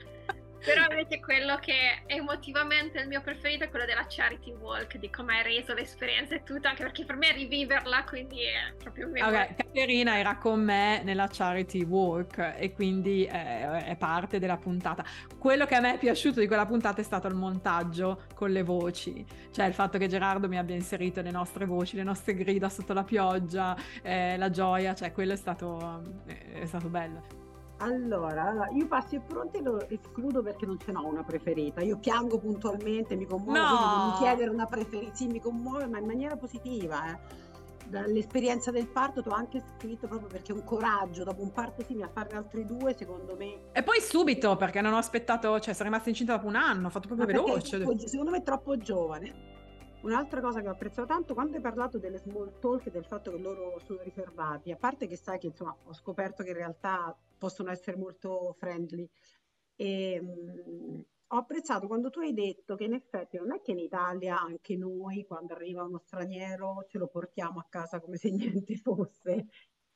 Però 0.65 0.81
invece 0.89 1.19
quello 1.19 1.57
che 1.57 2.03
emotivamente 2.07 2.97
è 2.97 3.01
il 3.01 3.07
mio 3.07 3.21
preferito 3.21 3.65
è 3.65 3.69
quello 3.69 3.85
della 3.85 4.05
charity 4.07 4.51
walk, 4.51 4.97
di 4.97 5.09
come 5.11 5.37
hai 5.37 5.43
reso 5.43 5.73
l'esperienza 5.73 6.33
e 6.33 6.43
tutto, 6.43 6.67
anche 6.67 6.81
perché 6.81 7.05
per 7.05 7.15
me 7.15 7.29
è 7.29 7.33
riviverla, 7.33 8.03
quindi 8.03 8.41
è 8.41 8.73
proprio 8.75 9.07
un 9.07 9.13
Ok, 9.15 9.55
Caterina 9.55 10.17
era 10.17 10.37
con 10.37 10.63
me 10.63 11.01
nella 11.03 11.27
charity 11.31 11.83
walk 11.83 12.55
e 12.57 12.73
quindi 12.73 13.25
è, 13.25 13.83
è, 13.85 13.95
parte 13.95 14.39
della 14.39 14.57
puntata. 14.57 15.05
Quello 15.37 15.65
che 15.65 15.75
a 15.75 15.79
me 15.79 15.93
è 15.93 15.97
piaciuto 15.97 16.39
di 16.39 16.47
quella 16.47 16.65
puntata 16.65 16.99
è 16.99 17.03
stato 17.03 17.27
il 17.27 17.35
montaggio 17.35 18.23
con 18.33 18.49
le 18.49 18.63
voci, 18.63 19.25
cioè 19.51 19.65
il 19.65 19.73
fatto 19.73 19.97
che 19.97 20.07
Gerardo 20.07 20.47
mi 20.47 20.57
abbia 20.57 20.75
inserito 20.75 21.21
le 21.21 21.31
nostre 21.31 21.65
voci, 21.65 21.95
le 21.95 22.03
nostre 22.03 22.33
grida 22.33 22.69
sotto 22.69 22.93
la 22.93 23.03
pioggia, 23.03 23.75
eh, 24.01 24.35
la 24.37 24.49
gioia, 24.49 24.95
cioè 24.95 25.11
quello 25.11 25.33
è 25.33 25.37
stato, 25.37 26.01
è 26.25 26.65
stato 26.65 26.87
bello. 26.89 27.45
Allora, 27.77 28.69
io 28.73 28.87
passi 28.87 29.15
e 29.15 29.19
pronti 29.19 29.61
lo 29.61 29.87
escludo 29.89 30.41
perché 30.41 30.65
non 30.65 30.79
ce 30.79 30.91
n'ho 30.91 31.05
una 31.05 31.23
preferita. 31.23 31.81
Io 31.81 31.97
piango 31.97 32.39
puntualmente, 32.39 33.15
mi 33.15 33.25
commuovo, 33.25 33.59
no! 33.59 33.95
non 33.95 34.07
mi 34.09 34.17
chiedere 34.17 34.49
una 34.49 34.65
preferita. 34.65 35.13
Sì, 35.13 35.27
mi 35.27 35.39
commuove, 35.39 35.85
ma 35.87 35.99
in 35.99 36.05
maniera 36.05 36.37
positiva. 36.37 37.11
Eh. 37.11 37.43
Dall'esperienza 37.87 38.71
del 38.71 38.87
parto 38.87 39.21
ti 39.21 39.27
ho 39.27 39.33
anche 39.33 39.61
scritto 39.75 40.07
proprio 40.07 40.27
perché 40.27 40.53
un 40.53 40.63
coraggio 40.63 41.23
dopo 41.23 41.41
un 41.41 41.51
parto 41.51 41.83
simile 41.83 42.05
a 42.05 42.09
farne 42.11 42.37
altri 42.37 42.65
due, 42.65 42.95
secondo 42.95 43.35
me. 43.35 43.71
E 43.73 43.83
poi 43.83 43.99
subito, 43.99 44.55
perché 44.55 44.81
non 44.81 44.93
ho 44.93 44.97
aspettato, 44.97 45.59
cioè 45.59 45.73
sono 45.73 45.89
rimasta 45.89 46.09
incinta 46.09 46.35
dopo 46.35 46.47
un 46.47 46.55
anno, 46.55 46.87
ho 46.87 46.89
fatto 46.89 47.07
proprio 47.07 47.25
ma 47.27 47.33
veloce. 47.33 47.79
Troppo, 47.79 48.07
secondo 48.07 48.31
me 48.31 48.37
è 48.37 48.43
troppo 48.43 48.77
giovane. 48.77 49.54
Un'altra 50.05 50.39
cosa 50.39 50.61
che 50.61 50.67
ho 50.67 50.71
apprezzato 50.71 51.07
tanto 51.07 51.33
quando 51.33 51.55
hai 51.55 51.63
parlato 51.63 51.97
delle 51.97 52.19
small 52.19 52.59
talk 52.59 52.85
e 52.85 52.91
del 52.91 53.05
fatto 53.05 53.31
che 53.31 53.39
loro 53.39 53.79
sono 53.79 54.03
riservati, 54.03 54.71
a 54.71 54.75
parte 54.75 55.07
che 55.07 55.17
sai 55.17 55.39
che 55.39 55.47
insomma 55.47 55.75
ho 55.83 55.93
scoperto 55.93 56.43
che 56.43 56.49
in 56.49 56.57
realtà 56.57 57.17
possono 57.39 57.71
essere 57.71 57.97
molto 57.97 58.53
friendly. 58.59 59.09
E, 59.75 60.21
mh, 60.21 61.05
ho 61.29 61.37
apprezzato 61.37 61.87
quando 61.87 62.11
tu 62.11 62.19
hai 62.19 62.33
detto 62.33 62.75
che 62.75 62.83
in 62.83 62.93
effetti 62.93 63.37
non 63.37 63.51
è 63.51 63.61
che 63.61 63.71
in 63.71 63.79
Italia 63.79 64.39
anche 64.39 64.77
noi 64.77 65.25
quando 65.25 65.53
arriva 65.55 65.83
uno 65.83 65.97
straniero 65.97 66.85
ce 66.87 66.99
lo 66.99 67.07
portiamo 67.07 67.57
a 67.59 67.65
casa 67.67 67.99
come 67.99 68.17
se 68.17 68.29
niente 68.69 68.75
fosse. 68.77 69.47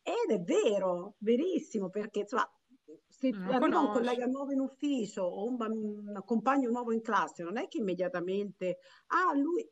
Ed 0.01 0.31
è 0.31 0.41
vero, 0.41 1.17
verissimo, 1.19 1.89
perché 1.91 2.21
insomma, 2.21 2.49
se 3.07 3.29
non 3.29 3.53
arriva 3.53 3.59
conosci. 3.59 3.85
un 3.85 3.91
collega 3.91 4.25
nuovo 4.25 4.51
in 4.51 4.59
ufficio 4.59 5.21
o 5.21 5.45
un, 5.45 5.57
un 5.59 6.21
compagno 6.25 6.71
nuovo 6.71 6.91
in 6.91 7.01
classe, 7.01 7.43
non 7.43 7.57
è 7.57 7.67
che 7.67 7.77
immediatamente, 7.77 8.79
ah, 9.07 9.35
lui, 9.37 9.69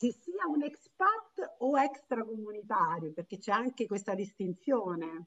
che 0.00 0.16
sia 0.18 0.46
un 0.48 0.62
expat 0.62 1.56
o 1.58 1.78
extracomunitario, 1.78 3.12
perché 3.12 3.36
c'è 3.36 3.52
anche 3.52 3.84
questa 3.84 4.14
distinzione. 4.14 5.26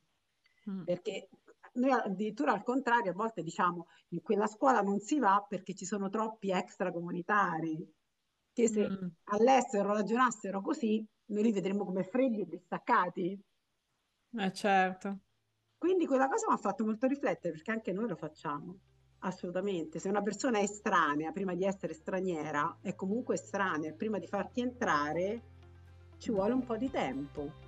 Mm. 0.68 0.82
Perché 0.82 1.30
noi 1.74 1.92
addirittura 1.92 2.54
al 2.54 2.64
contrario 2.64 3.12
a 3.12 3.14
volte 3.14 3.44
diciamo 3.44 3.86
in 4.10 4.22
quella 4.24 4.48
scuola 4.48 4.82
non 4.82 5.00
si 5.00 5.20
va 5.20 5.46
perché 5.48 5.76
ci 5.76 5.86
sono 5.86 6.10
troppi 6.10 6.50
extracomunitari, 6.50 7.88
che 8.52 8.68
se 8.68 8.90
mm. 8.90 9.08
all'estero 9.26 9.94
ragionassero 9.94 10.60
così 10.62 11.06
noi 11.26 11.44
li 11.44 11.52
vedremmo 11.52 11.86
come 11.86 12.04
freddi 12.04 12.42
e 12.42 12.48
distaccati. 12.48 13.40
Eh 14.40 14.54
certo. 14.54 15.20
Quindi 15.78 16.08
quella 16.08 16.28
cosa 16.28 16.48
mi 16.48 16.56
ha 16.56 16.58
fatto 16.58 16.84
molto 16.84 17.06
riflettere 17.06 17.54
perché 17.54 17.70
anche 17.70 17.92
noi 17.92 18.08
lo 18.08 18.16
facciamo. 18.16 18.80
Assolutamente, 19.26 20.00
se 20.00 20.10
una 20.10 20.22
persona 20.22 20.60
è 20.60 20.64
estranea 20.64 21.32
prima 21.32 21.56
di 21.56 21.64
essere 21.64 21.94
straniera, 21.94 22.78
è 22.82 22.94
comunque 22.94 23.36
estranea 23.36 23.94
prima 23.94 24.20
di 24.20 24.28
farti 24.28 24.60
entrare, 24.60 25.42
ci 26.18 26.30
vuole 26.30 26.52
un 26.52 26.66
po' 26.66 26.76
di 26.76 26.92
tempo. 26.92 27.62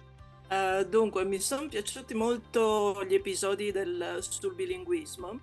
Uh, 0.49 0.83
dunque, 0.83 1.23
mi 1.23 1.39
sono 1.39 1.69
piaciuti 1.69 2.13
molto 2.13 3.01
gli 3.05 3.13
episodi 3.13 3.71
del, 3.71 4.17
sul 4.19 4.53
bilinguismo, 4.53 5.39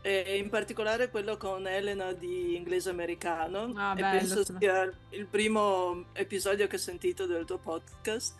e 0.00 0.38
in 0.38 0.48
particolare 0.48 1.10
quello 1.10 1.36
con 1.36 1.66
Elena 1.66 2.12
di 2.12 2.56
inglese 2.56 2.88
americano. 2.88 3.72
Ah, 3.74 3.92
e 3.92 4.00
bello, 4.00 4.18
penso 4.18 4.56
sia 4.58 4.90
il 5.10 5.26
primo 5.26 6.06
episodio 6.14 6.66
che 6.66 6.76
ho 6.76 6.78
sentito 6.78 7.26
del 7.26 7.44
tuo 7.44 7.58
podcast. 7.58 8.34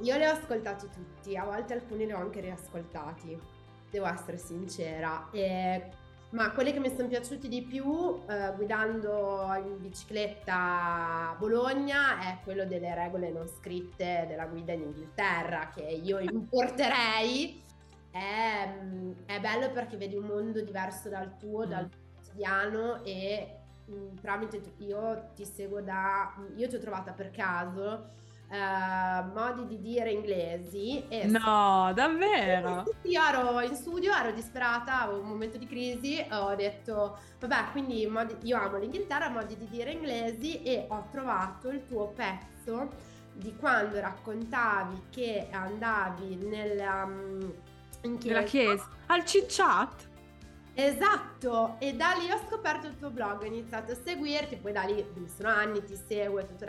io 0.00 0.16
li 0.16 0.24
ho 0.24 0.32
ascoltati 0.32 0.88
tutti, 0.92 1.36
a 1.36 1.44
volte 1.44 1.74
alcuni 1.74 2.06
li 2.06 2.12
ho 2.12 2.18
anche 2.18 2.40
riascoltati 2.40 3.57
devo 3.90 4.06
essere 4.06 4.38
sincera. 4.38 5.28
E, 5.30 5.90
ma 6.30 6.50
quelli 6.52 6.72
che 6.72 6.80
mi 6.80 6.94
sono 6.94 7.08
piaciuti 7.08 7.48
di 7.48 7.62
più 7.62 8.20
eh, 8.28 8.52
guidando 8.54 9.50
in 9.64 9.80
bicicletta 9.80 11.30
a 11.30 11.36
Bologna 11.38 12.20
è 12.20 12.38
quello 12.44 12.66
delle 12.66 12.94
regole 12.94 13.30
non 13.30 13.48
scritte 13.48 14.26
della 14.28 14.44
guida 14.44 14.72
in 14.72 14.82
Inghilterra 14.82 15.70
che 15.74 15.82
io 15.82 16.18
importerei. 16.18 17.62
È, 18.10 18.74
è 19.26 19.40
bello 19.40 19.70
perché 19.70 19.96
vedi 19.96 20.16
un 20.16 20.26
mondo 20.26 20.60
diverso 20.60 21.08
dal 21.08 21.36
tuo, 21.38 21.64
mm. 21.64 21.68
dal 21.70 21.88
quotidiano 22.14 23.02
e 23.04 23.56
mh, 23.86 23.94
mm, 23.94 24.16
tramite 24.20 24.60
io 24.78 25.30
ti 25.34 25.46
seguo 25.46 25.80
da... 25.80 26.34
Io 26.56 26.68
ti 26.68 26.74
ho 26.74 26.80
trovata 26.80 27.12
per 27.12 27.30
caso 27.30 28.16
Uh, 28.50 29.30
modi 29.34 29.66
di 29.66 29.78
dire 29.78 30.10
inglesi. 30.10 31.04
E 31.08 31.26
no, 31.26 31.92
davvero? 31.94 32.84
Io 33.02 33.22
ero 33.22 33.60
in 33.60 33.74
studio, 33.74 34.10
ero 34.14 34.32
disperata, 34.32 35.02
avevo 35.02 35.20
un 35.20 35.28
momento 35.28 35.58
di 35.58 35.66
crisi, 35.66 36.24
ho 36.30 36.54
detto, 36.54 37.18
vabbè, 37.40 37.72
quindi 37.72 38.06
modi, 38.06 38.34
io 38.44 38.56
amo 38.56 38.78
l'Inghilterra, 38.78 39.28
modi 39.28 39.54
di 39.58 39.68
dire 39.68 39.90
inglesi 39.90 40.62
e 40.62 40.86
ho 40.88 41.08
trovato 41.10 41.68
il 41.68 41.86
tuo 41.86 42.06
pezzo 42.08 42.88
di 43.34 43.54
quando 43.54 44.00
raccontavi 44.00 45.02
che 45.10 45.48
andavi 45.50 46.36
nella, 46.36 47.04
um, 47.04 47.52
in 48.02 48.16
chiesa. 48.16 48.42
Chiesa? 48.44 48.88
Al 49.06 49.24
cicciat? 49.26 50.08
Esatto, 50.72 51.76
e 51.80 51.94
da 51.94 52.12
lì 52.12 52.30
ho 52.30 52.38
scoperto 52.46 52.86
il 52.86 52.96
tuo 52.96 53.10
blog, 53.10 53.42
ho 53.42 53.44
iniziato 53.44 53.92
a 53.92 53.96
seguirti, 53.96 54.56
poi 54.56 54.72
da 54.72 54.82
lì 54.82 55.04
sono 55.36 55.48
anni, 55.48 55.84
ti 55.84 55.96
seguo 55.96 56.38
e 56.38 56.46
tutto 56.46 56.64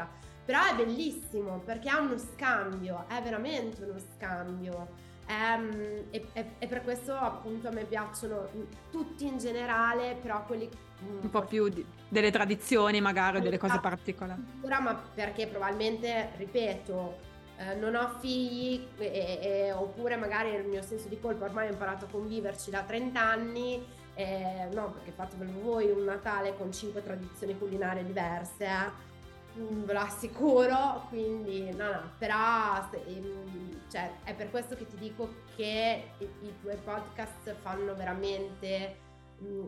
però 0.49 0.65
è 0.65 0.73
bellissimo 0.73 1.61
perché 1.63 1.89
ha 1.89 1.99
uno 1.99 2.17
scambio, 2.17 3.05
è 3.07 3.21
veramente 3.21 3.83
uno 3.83 3.99
scambio. 4.15 4.87
Um, 5.27 5.69
e, 6.09 6.25
e, 6.33 6.45
e, 6.57 6.65
per 6.65 6.81
questo 6.81 7.13
appunto 7.13 7.67
a 7.67 7.71
me 7.71 7.83
piacciono 7.83 8.49
tutti 8.89 9.27
in 9.27 9.37
generale, 9.37 10.17
però 10.19 10.43
quelli 10.45 10.67
mm, 11.03 11.19
un 11.21 11.29
po' 11.29 11.43
più 11.43 11.69
di, 11.69 11.85
delle 12.07 12.31
tradizioni 12.31 12.99
magari 12.99 13.37
o 13.37 13.41
delle 13.41 13.59
cose 13.59 13.77
particolari. 13.79 14.41
Ma 14.67 14.99
perché 15.13 15.45
probabilmente, 15.45 16.31
ripeto, 16.37 17.17
eh, 17.57 17.75
non 17.75 17.93
ho 17.93 18.15
figli 18.17 18.87
e, 18.97 19.71
oppure 19.71 20.15
magari 20.15 20.55
il 20.55 20.65
mio 20.65 20.81
senso 20.81 21.09
di 21.09 21.19
colpa 21.19 21.45
ormai 21.45 21.67
ho 21.67 21.73
imparato 21.73 22.05
a 22.05 22.07
conviverci 22.07 22.71
da 22.71 22.81
30 22.81 23.21
anni. 23.21 23.85
Eh, 24.15 24.67
no, 24.73 24.93
perché 24.93 25.11
fate 25.11 25.35
per 25.35 25.47
voi 25.47 25.91
un 25.91 26.05
Natale 26.05 26.57
con 26.57 26.73
cinque 26.73 27.03
tradizioni 27.03 27.55
culinarie 27.55 28.03
diverse. 28.03 28.65
Eh 28.65 29.07
ve 29.55 29.93
lo 29.93 29.99
assicuro, 29.99 31.05
quindi 31.09 31.71
no, 31.71 31.91
no, 31.91 32.11
però 32.17 32.87
ehm, 33.05 33.87
cioè, 33.89 34.11
è 34.23 34.33
per 34.35 34.49
questo 34.49 34.75
che 34.75 34.85
ti 34.85 34.97
dico 34.97 35.29
che 35.55 36.03
i, 36.19 36.23
i 36.23 36.53
tuoi 36.61 36.77
podcast 36.77 37.53
fanno 37.55 37.95
veramente 37.95 38.95
mm, 39.41 39.65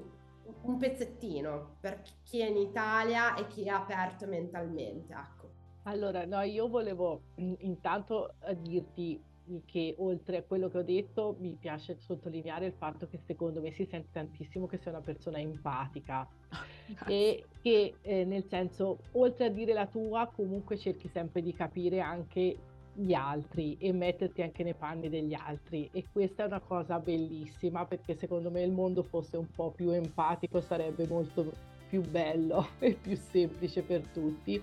un 0.61 0.77
pezzettino 0.77 1.77
per 1.79 2.01
chi 2.23 2.41
è 2.41 2.47
in 2.47 2.57
Italia 2.57 3.35
e 3.35 3.47
chi 3.47 3.65
è 3.65 3.69
aperto 3.69 4.27
mentalmente, 4.27 5.13
ecco. 5.13 5.49
Allora, 5.83 6.25
no, 6.25 6.41
io 6.41 6.67
volevo 6.67 7.23
intanto 7.35 8.35
eh, 8.45 8.55
dirti 8.61 9.19
che 9.65 9.95
oltre 9.97 10.37
a 10.37 10.43
quello 10.43 10.69
che 10.69 10.77
ho 10.77 10.83
detto 10.83 11.35
mi 11.39 11.57
piace 11.59 11.97
sottolineare 11.99 12.67
il 12.67 12.73
fatto 12.73 13.07
che 13.07 13.19
secondo 13.25 13.61
me 13.61 13.71
si 13.71 13.85
sente 13.85 14.09
tantissimo 14.11 14.67
che 14.67 14.77
sei 14.77 14.93
una 14.93 15.01
persona 15.01 15.39
empatica. 15.39 16.27
E 17.07 17.45
che 17.61 17.95
eh, 18.01 18.25
nel 18.25 18.43
senso 18.49 18.97
oltre 19.13 19.45
a 19.45 19.49
dire 19.49 19.71
la 19.71 19.87
tua 19.87 20.29
comunque 20.35 20.77
cerchi 20.77 21.07
sempre 21.07 21.41
di 21.41 21.53
capire 21.53 22.01
anche 22.01 22.57
gli 22.93 23.13
altri 23.13 23.77
e 23.79 23.93
metterti 23.93 24.41
anche 24.41 24.63
nei 24.63 24.73
panni 24.73 25.09
degli 25.09 25.33
altri. 25.33 25.89
E 25.93 26.05
questa 26.11 26.43
è 26.43 26.47
una 26.47 26.59
cosa 26.59 26.99
bellissima 26.99 27.85
perché 27.85 28.15
secondo 28.15 28.51
me 28.51 28.61
il 28.61 28.71
mondo 28.71 29.03
fosse 29.03 29.37
un 29.37 29.47
po' 29.49 29.71
più 29.71 29.91
empatico 29.91 30.61
sarebbe 30.61 31.07
molto 31.07 31.51
più 31.87 32.01
bello 32.01 32.67
e 32.79 32.93
più 32.93 33.15
semplice 33.15 33.81
per 33.83 34.05
tutti. 34.07 34.61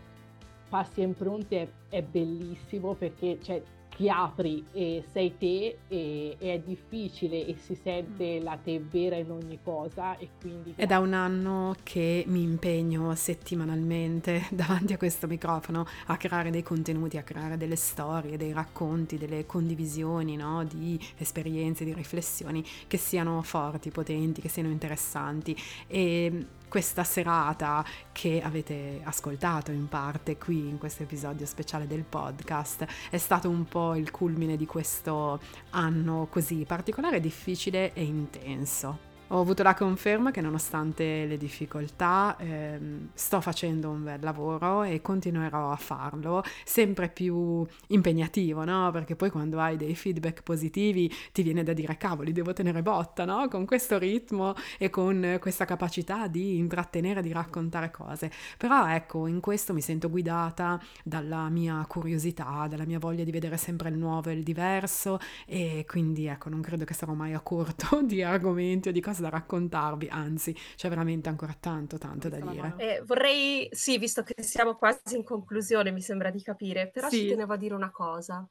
Passi 0.68 1.00
in 1.00 1.14
pronti 1.14 1.54
è, 1.56 1.68
è 1.88 2.02
bellissimo 2.02 2.94
perché 2.94 3.38
cioè, 3.40 3.62
ti 3.98 4.08
apri 4.08 4.64
e 4.70 5.02
sei 5.10 5.36
te 5.36 5.78
e, 5.88 6.36
e, 6.38 6.54
è 6.54 6.60
difficile 6.60 7.44
e 7.44 7.56
si 7.56 7.74
sente 7.74 8.38
mm. 8.38 8.44
la 8.44 8.56
te 8.56 8.80
vera 8.80 9.16
in 9.16 9.32
ogni 9.32 9.58
cosa 9.60 10.16
e 10.16 10.28
quindi... 10.40 10.74
È 10.76 10.86
da 10.86 11.00
un 11.00 11.12
anno 11.14 11.74
che 11.82 12.22
mi 12.28 12.42
impegno 12.42 13.12
settimanalmente 13.16 14.46
davanti 14.54 14.92
a 14.92 14.96
questo 14.96 15.26
microfono 15.26 15.84
a 16.06 16.16
creare 16.16 16.50
dei 16.50 16.62
contenuti, 16.62 17.16
a 17.16 17.24
creare 17.24 17.56
delle 17.56 17.74
storie, 17.74 18.36
dei 18.36 18.52
racconti, 18.52 19.18
delle 19.18 19.44
condivisioni 19.46 20.36
no? 20.36 20.62
di 20.62 20.96
esperienze, 21.16 21.84
di 21.84 21.92
riflessioni 21.92 22.64
che 22.86 22.98
siano 22.98 23.42
forti, 23.42 23.90
potenti, 23.90 24.40
che 24.40 24.48
siano 24.48 24.68
interessanti 24.68 25.56
e 25.88 26.46
questa 26.68 27.04
serata 27.04 27.84
che 28.12 28.40
avete 28.42 29.00
ascoltato 29.04 29.70
in 29.72 29.88
parte 29.88 30.36
qui 30.36 30.68
in 30.68 30.78
questo 30.78 31.02
episodio 31.02 31.46
speciale 31.46 31.86
del 31.86 32.04
podcast 32.04 32.86
è 33.10 33.18
stato 33.18 33.48
un 33.48 33.64
po' 33.64 33.94
il 33.94 34.10
culmine 34.10 34.56
di 34.56 34.66
questo 34.66 35.40
anno 35.70 36.28
così 36.30 36.64
particolare, 36.66 37.20
difficile 37.20 37.92
e 37.94 38.04
intenso. 38.04 39.07
Ho 39.30 39.40
avuto 39.40 39.62
la 39.62 39.74
conferma 39.74 40.30
che 40.30 40.40
nonostante 40.40 41.26
le 41.26 41.36
difficoltà 41.36 42.34
ehm, 42.38 43.10
sto 43.12 43.42
facendo 43.42 43.90
un 43.90 44.02
bel 44.02 44.20
lavoro 44.22 44.84
e 44.84 45.02
continuerò 45.02 45.70
a 45.70 45.76
farlo, 45.76 46.42
sempre 46.64 47.10
più 47.10 47.62
impegnativo, 47.88 48.64
no? 48.64 48.90
Perché 48.90 49.16
poi 49.16 49.28
quando 49.28 49.60
hai 49.60 49.76
dei 49.76 49.94
feedback 49.94 50.42
positivi 50.42 51.12
ti 51.30 51.42
viene 51.42 51.62
da 51.62 51.74
dire 51.74 51.98
cavoli, 51.98 52.32
devo 52.32 52.54
tenere 52.54 52.80
botta, 52.80 53.26
no? 53.26 53.48
Con 53.48 53.66
questo 53.66 53.98
ritmo 53.98 54.54
e 54.78 54.88
con 54.88 55.36
questa 55.38 55.66
capacità 55.66 56.26
di 56.26 56.56
intrattenere, 56.56 57.20
di 57.20 57.30
raccontare 57.30 57.90
cose. 57.90 58.30
Però 58.56 58.88
ecco, 58.88 59.26
in 59.26 59.40
questo 59.40 59.74
mi 59.74 59.82
sento 59.82 60.08
guidata 60.08 60.80
dalla 61.04 61.50
mia 61.50 61.84
curiosità, 61.86 62.66
dalla 62.66 62.86
mia 62.86 62.98
voglia 62.98 63.24
di 63.24 63.30
vedere 63.30 63.58
sempre 63.58 63.90
il 63.90 63.98
nuovo 63.98 64.30
e 64.30 64.32
il 64.32 64.42
diverso 64.42 65.18
e 65.44 65.84
quindi 65.86 66.24
ecco, 66.24 66.48
non 66.48 66.62
credo 66.62 66.86
che 66.86 66.94
sarò 66.94 67.12
mai 67.12 67.34
a 67.34 67.40
corto 67.40 68.00
di 68.08 68.22
argomenti 68.22 68.88
o 68.88 68.92
di 68.92 69.02
cose 69.02 69.16
cose 69.18 69.22
da 69.22 69.28
raccontarvi, 69.28 70.08
anzi 70.08 70.56
c'è 70.76 70.88
veramente 70.88 71.28
ancora 71.28 71.54
tanto, 71.58 71.98
tanto 71.98 72.28
da 72.28 72.38
dire. 72.38 72.74
Eh, 72.78 73.02
vorrei, 73.04 73.68
sì, 73.72 73.98
visto 73.98 74.22
che 74.22 74.42
siamo 74.42 74.76
quasi 74.76 75.16
in 75.16 75.24
conclusione, 75.24 75.90
mi 75.90 76.00
sembra 76.00 76.30
di 76.30 76.42
capire, 76.42 76.90
però 76.90 77.08
sì. 77.08 77.18
ci 77.18 77.28
tenevo 77.28 77.52
a 77.52 77.56
dire 77.56 77.74
una 77.74 77.90
cosa, 77.90 78.48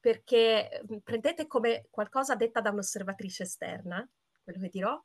perché 0.00 0.82
mhmm, 0.86 0.98
prendete 1.00 1.46
come 1.46 1.86
qualcosa 1.90 2.34
detta 2.34 2.60
da 2.60 2.70
un'osservatrice 2.70 3.44
esterna, 3.44 4.08
quello 4.42 4.60
che 4.60 4.68
dirò, 4.68 5.00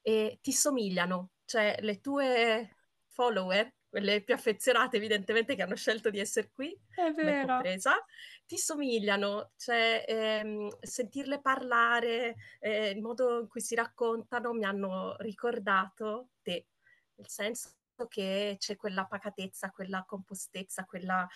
e 0.00 0.38
ti 0.40 0.52
somigliano, 0.52 1.30
cioè 1.44 1.76
le 1.80 2.00
tue 2.00 2.76
follower 3.08 3.72
quelle 3.88 4.22
più 4.22 4.34
affezionate 4.34 4.96
evidentemente 4.96 5.54
che 5.54 5.62
hanno 5.62 5.76
scelto 5.76 6.10
di 6.10 6.18
essere 6.18 6.50
qui, 6.52 6.78
è 6.94 7.10
vero. 7.12 7.46
compresa, 7.46 8.04
ti 8.44 8.56
somigliano, 8.56 9.52
cioè 9.56 10.04
ehm, 10.06 10.68
sentirle 10.80 11.40
parlare, 11.40 12.36
eh, 12.60 12.90
il 12.90 13.00
modo 13.00 13.40
in 13.40 13.48
cui 13.48 13.60
si 13.60 13.74
raccontano 13.74 14.52
mi 14.52 14.64
hanno 14.64 15.16
ricordato 15.18 16.30
te, 16.42 16.66
nel 17.14 17.28
senso 17.28 17.70
che 18.08 18.56
c'è 18.58 18.76
quella 18.76 19.06
pacatezza, 19.06 19.70
quella 19.70 20.04
compostezza, 20.06 20.84
quella, 20.84 21.26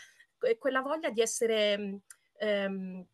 quella 0.58 0.80
voglia 0.80 1.10
di 1.10 1.20
essere... 1.20 2.00
Ehm, 2.38 3.06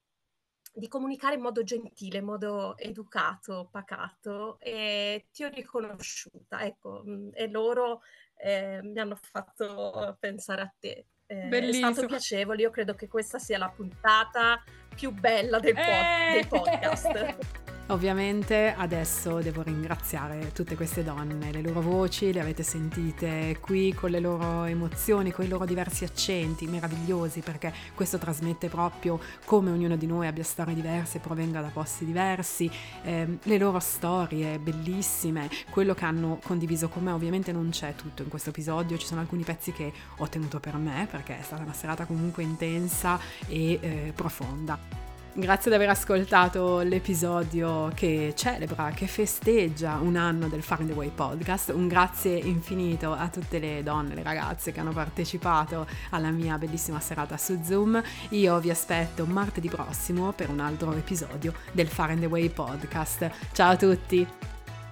di 0.77 0.89
comunicare 0.89 1.37
in 1.37 1.41
modo 1.41 1.63
gentile, 1.63 2.19
in 2.19 2.27
modo 2.27 2.77
educato, 2.77 3.69
pacato 3.71 4.59
e 4.61 5.29
ti 5.33 5.43
ho 5.43 5.49
riconosciuta, 5.49 6.67
ecco, 6.67 7.03
e 7.33 7.49
loro 7.49 8.03
eh, 8.37 8.81
mi 8.83 8.99
hanno 8.99 9.19
fatto 9.21 10.17
pensare 10.21 10.63
a 10.63 10.75
te. 10.79 11.07
Eh, 11.27 11.49
è 11.49 11.73
stato 11.73 12.07
piacevole, 12.07 12.63
io 12.63 12.71
credo 12.71 12.95
che 12.95 13.09
questa 13.09 13.39
sia 13.39 13.59
la 13.59 13.69
puntata 13.69 14.63
più 14.95 15.11
bella 15.11 15.59
del 15.59 15.75
pod- 15.75 15.85
eh! 15.85 16.33
dei 16.33 16.47
podcast. 16.47 17.65
Ovviamente 17.89 18.75
adesso 18.77 19.39
devo 19.39 19.63
ringraziare 19.63 20.51
tutte 20.53 20.75
queste 20.75 21.05
donne, 21.05 21.53
le 21.53 21.63
loro 21.63 21.81
voci 21.81 22.33
le 22.33 22.41
avete 22.41 22.65
sentite 22.65 23.59
qui 23.61 23.95
con 23.95 24.11
le 24.11 24.19
loro 24.19 24.65
emozioni, 24.65 25.31
con 25.31 25.45
i 25.45 25.49
loro 25.49 25.65
diversi 25.65 26.03
accenti 26.03 26.67
meravigliosi 26.67 27.43
perché 27.43 27.73
questo 27.95 28.19
trasmette 28.19 28.69
proprio 28.69 29.21
come 29.45 29.71
ognuno 29.71 29.95
di 29.95 30.07
noi 30.07 30.27
abbia 30.27 30.43
storie 30.43 30.75
diverse, 30.75 31.21
provenga 31.21 31.61
da 31.61 31.69
posti 31.69 32.05
diversi, 32.05 32.69
eh, 33.05 33.39
le 33.41 33.59
loro 33.59 33.79
storie 33.79 34.59
bellissime, 34.59 35.49
quello 35.71 35.95
che 35.95 36.07
hanno 36.07 36.41
condiviso 36.43 36.89
con 36.89 37.05
me, 37.05 37.13
ovviamente 37.13 37.53
non 37.53 37.69
c'è 37.71 37.95
tutto 37.95 38.23
in 38.23 38.29
questo 38.29 38.51
episodio, 38.51 38.99
ci 38.99 39.07
sono 39.07 39.21
alcuni 39.21 39.45
pezzi 39.45 39.71
che 39.71 39.93
ho 40.17 40.29
tenuto 40.29 40.59
per 40.59 40.75
me 40.75 41.07
perché 41.09 41.39
è 41.39 41.43
stata 41.43 41.63
una 41.63 41.73
serata 41.73 42.05
comunque 42.05 42.43
intensa 42.43 43.17
e 43.47 43.79
eh, 43.81 44.13
profonda. 44.13 45.06
Grazie 45.39 45.71
di 45.71 45.77
aver 45.77 45.91
ascoltato 45.91 46.79
l'episodio 46.79 47.91
che 47.95 48.33
celebra, 48.35 48.91
che 48.95 49.07
festeggia 49.07 49.99
un 50.01 50.17
anno 50.17 50.49
del 50.49 50.63
Far 50.63 50.81
in 50.81 50.87
the 50.87 50.95
Way 50.95 51.11
podcast. 51.11 51.69
Un 51.75 51.89
grazie 51.89 52.39
infinito 52.39 53.13
a 53.13 53.29
tutte 53.29 53.59
le 53.59 53.83
donne, 53.83 54.15
le 54.15 54.23
ragazze 54.23 54.73
che 54.73 54.81
hanno 54.81 54.93
partecipato 54.93 55.87
alla 56.11 56.31
mia 56.31 56.57
bellissima 56.57 57.01
serata 57.01 57.37
su 57.37 57.61
Zoom. 57.63 58.03
Io 58.31 58.59
vi 58.61 58.71
aspetto 58.71 59.27
martedì 59.27 59.69
prossimo 59.69 60.33
per 60.33 60.49
un 60.49 60.59
altro 60.59 60.95
episodio 60.95 61.53
del 61.73 61.89
Far 61.89 62.13
in 62.13 62.21
the 62.21 62.27
Way 62.27 62.49
podcast. 62.49 63.31
Ciao 63.53 63.73
a 63.73 63.77
tutti! 63.77 64.27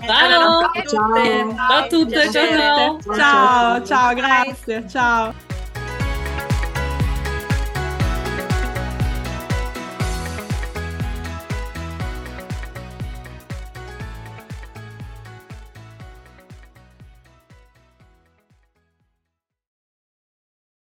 Ciao, 0.04 0.28
ciao, 0.28 0.70
ciao, 0.86 1.54
ciao 1.54 1.76
a 1.78 1.86
tutte, 1.86 2.30
ciao, 2.30 3.00
ciao, 3.00 3.82
ciao, 3.82 4.14
grazie, 4.14 4.86
ciao. 4.90 5.53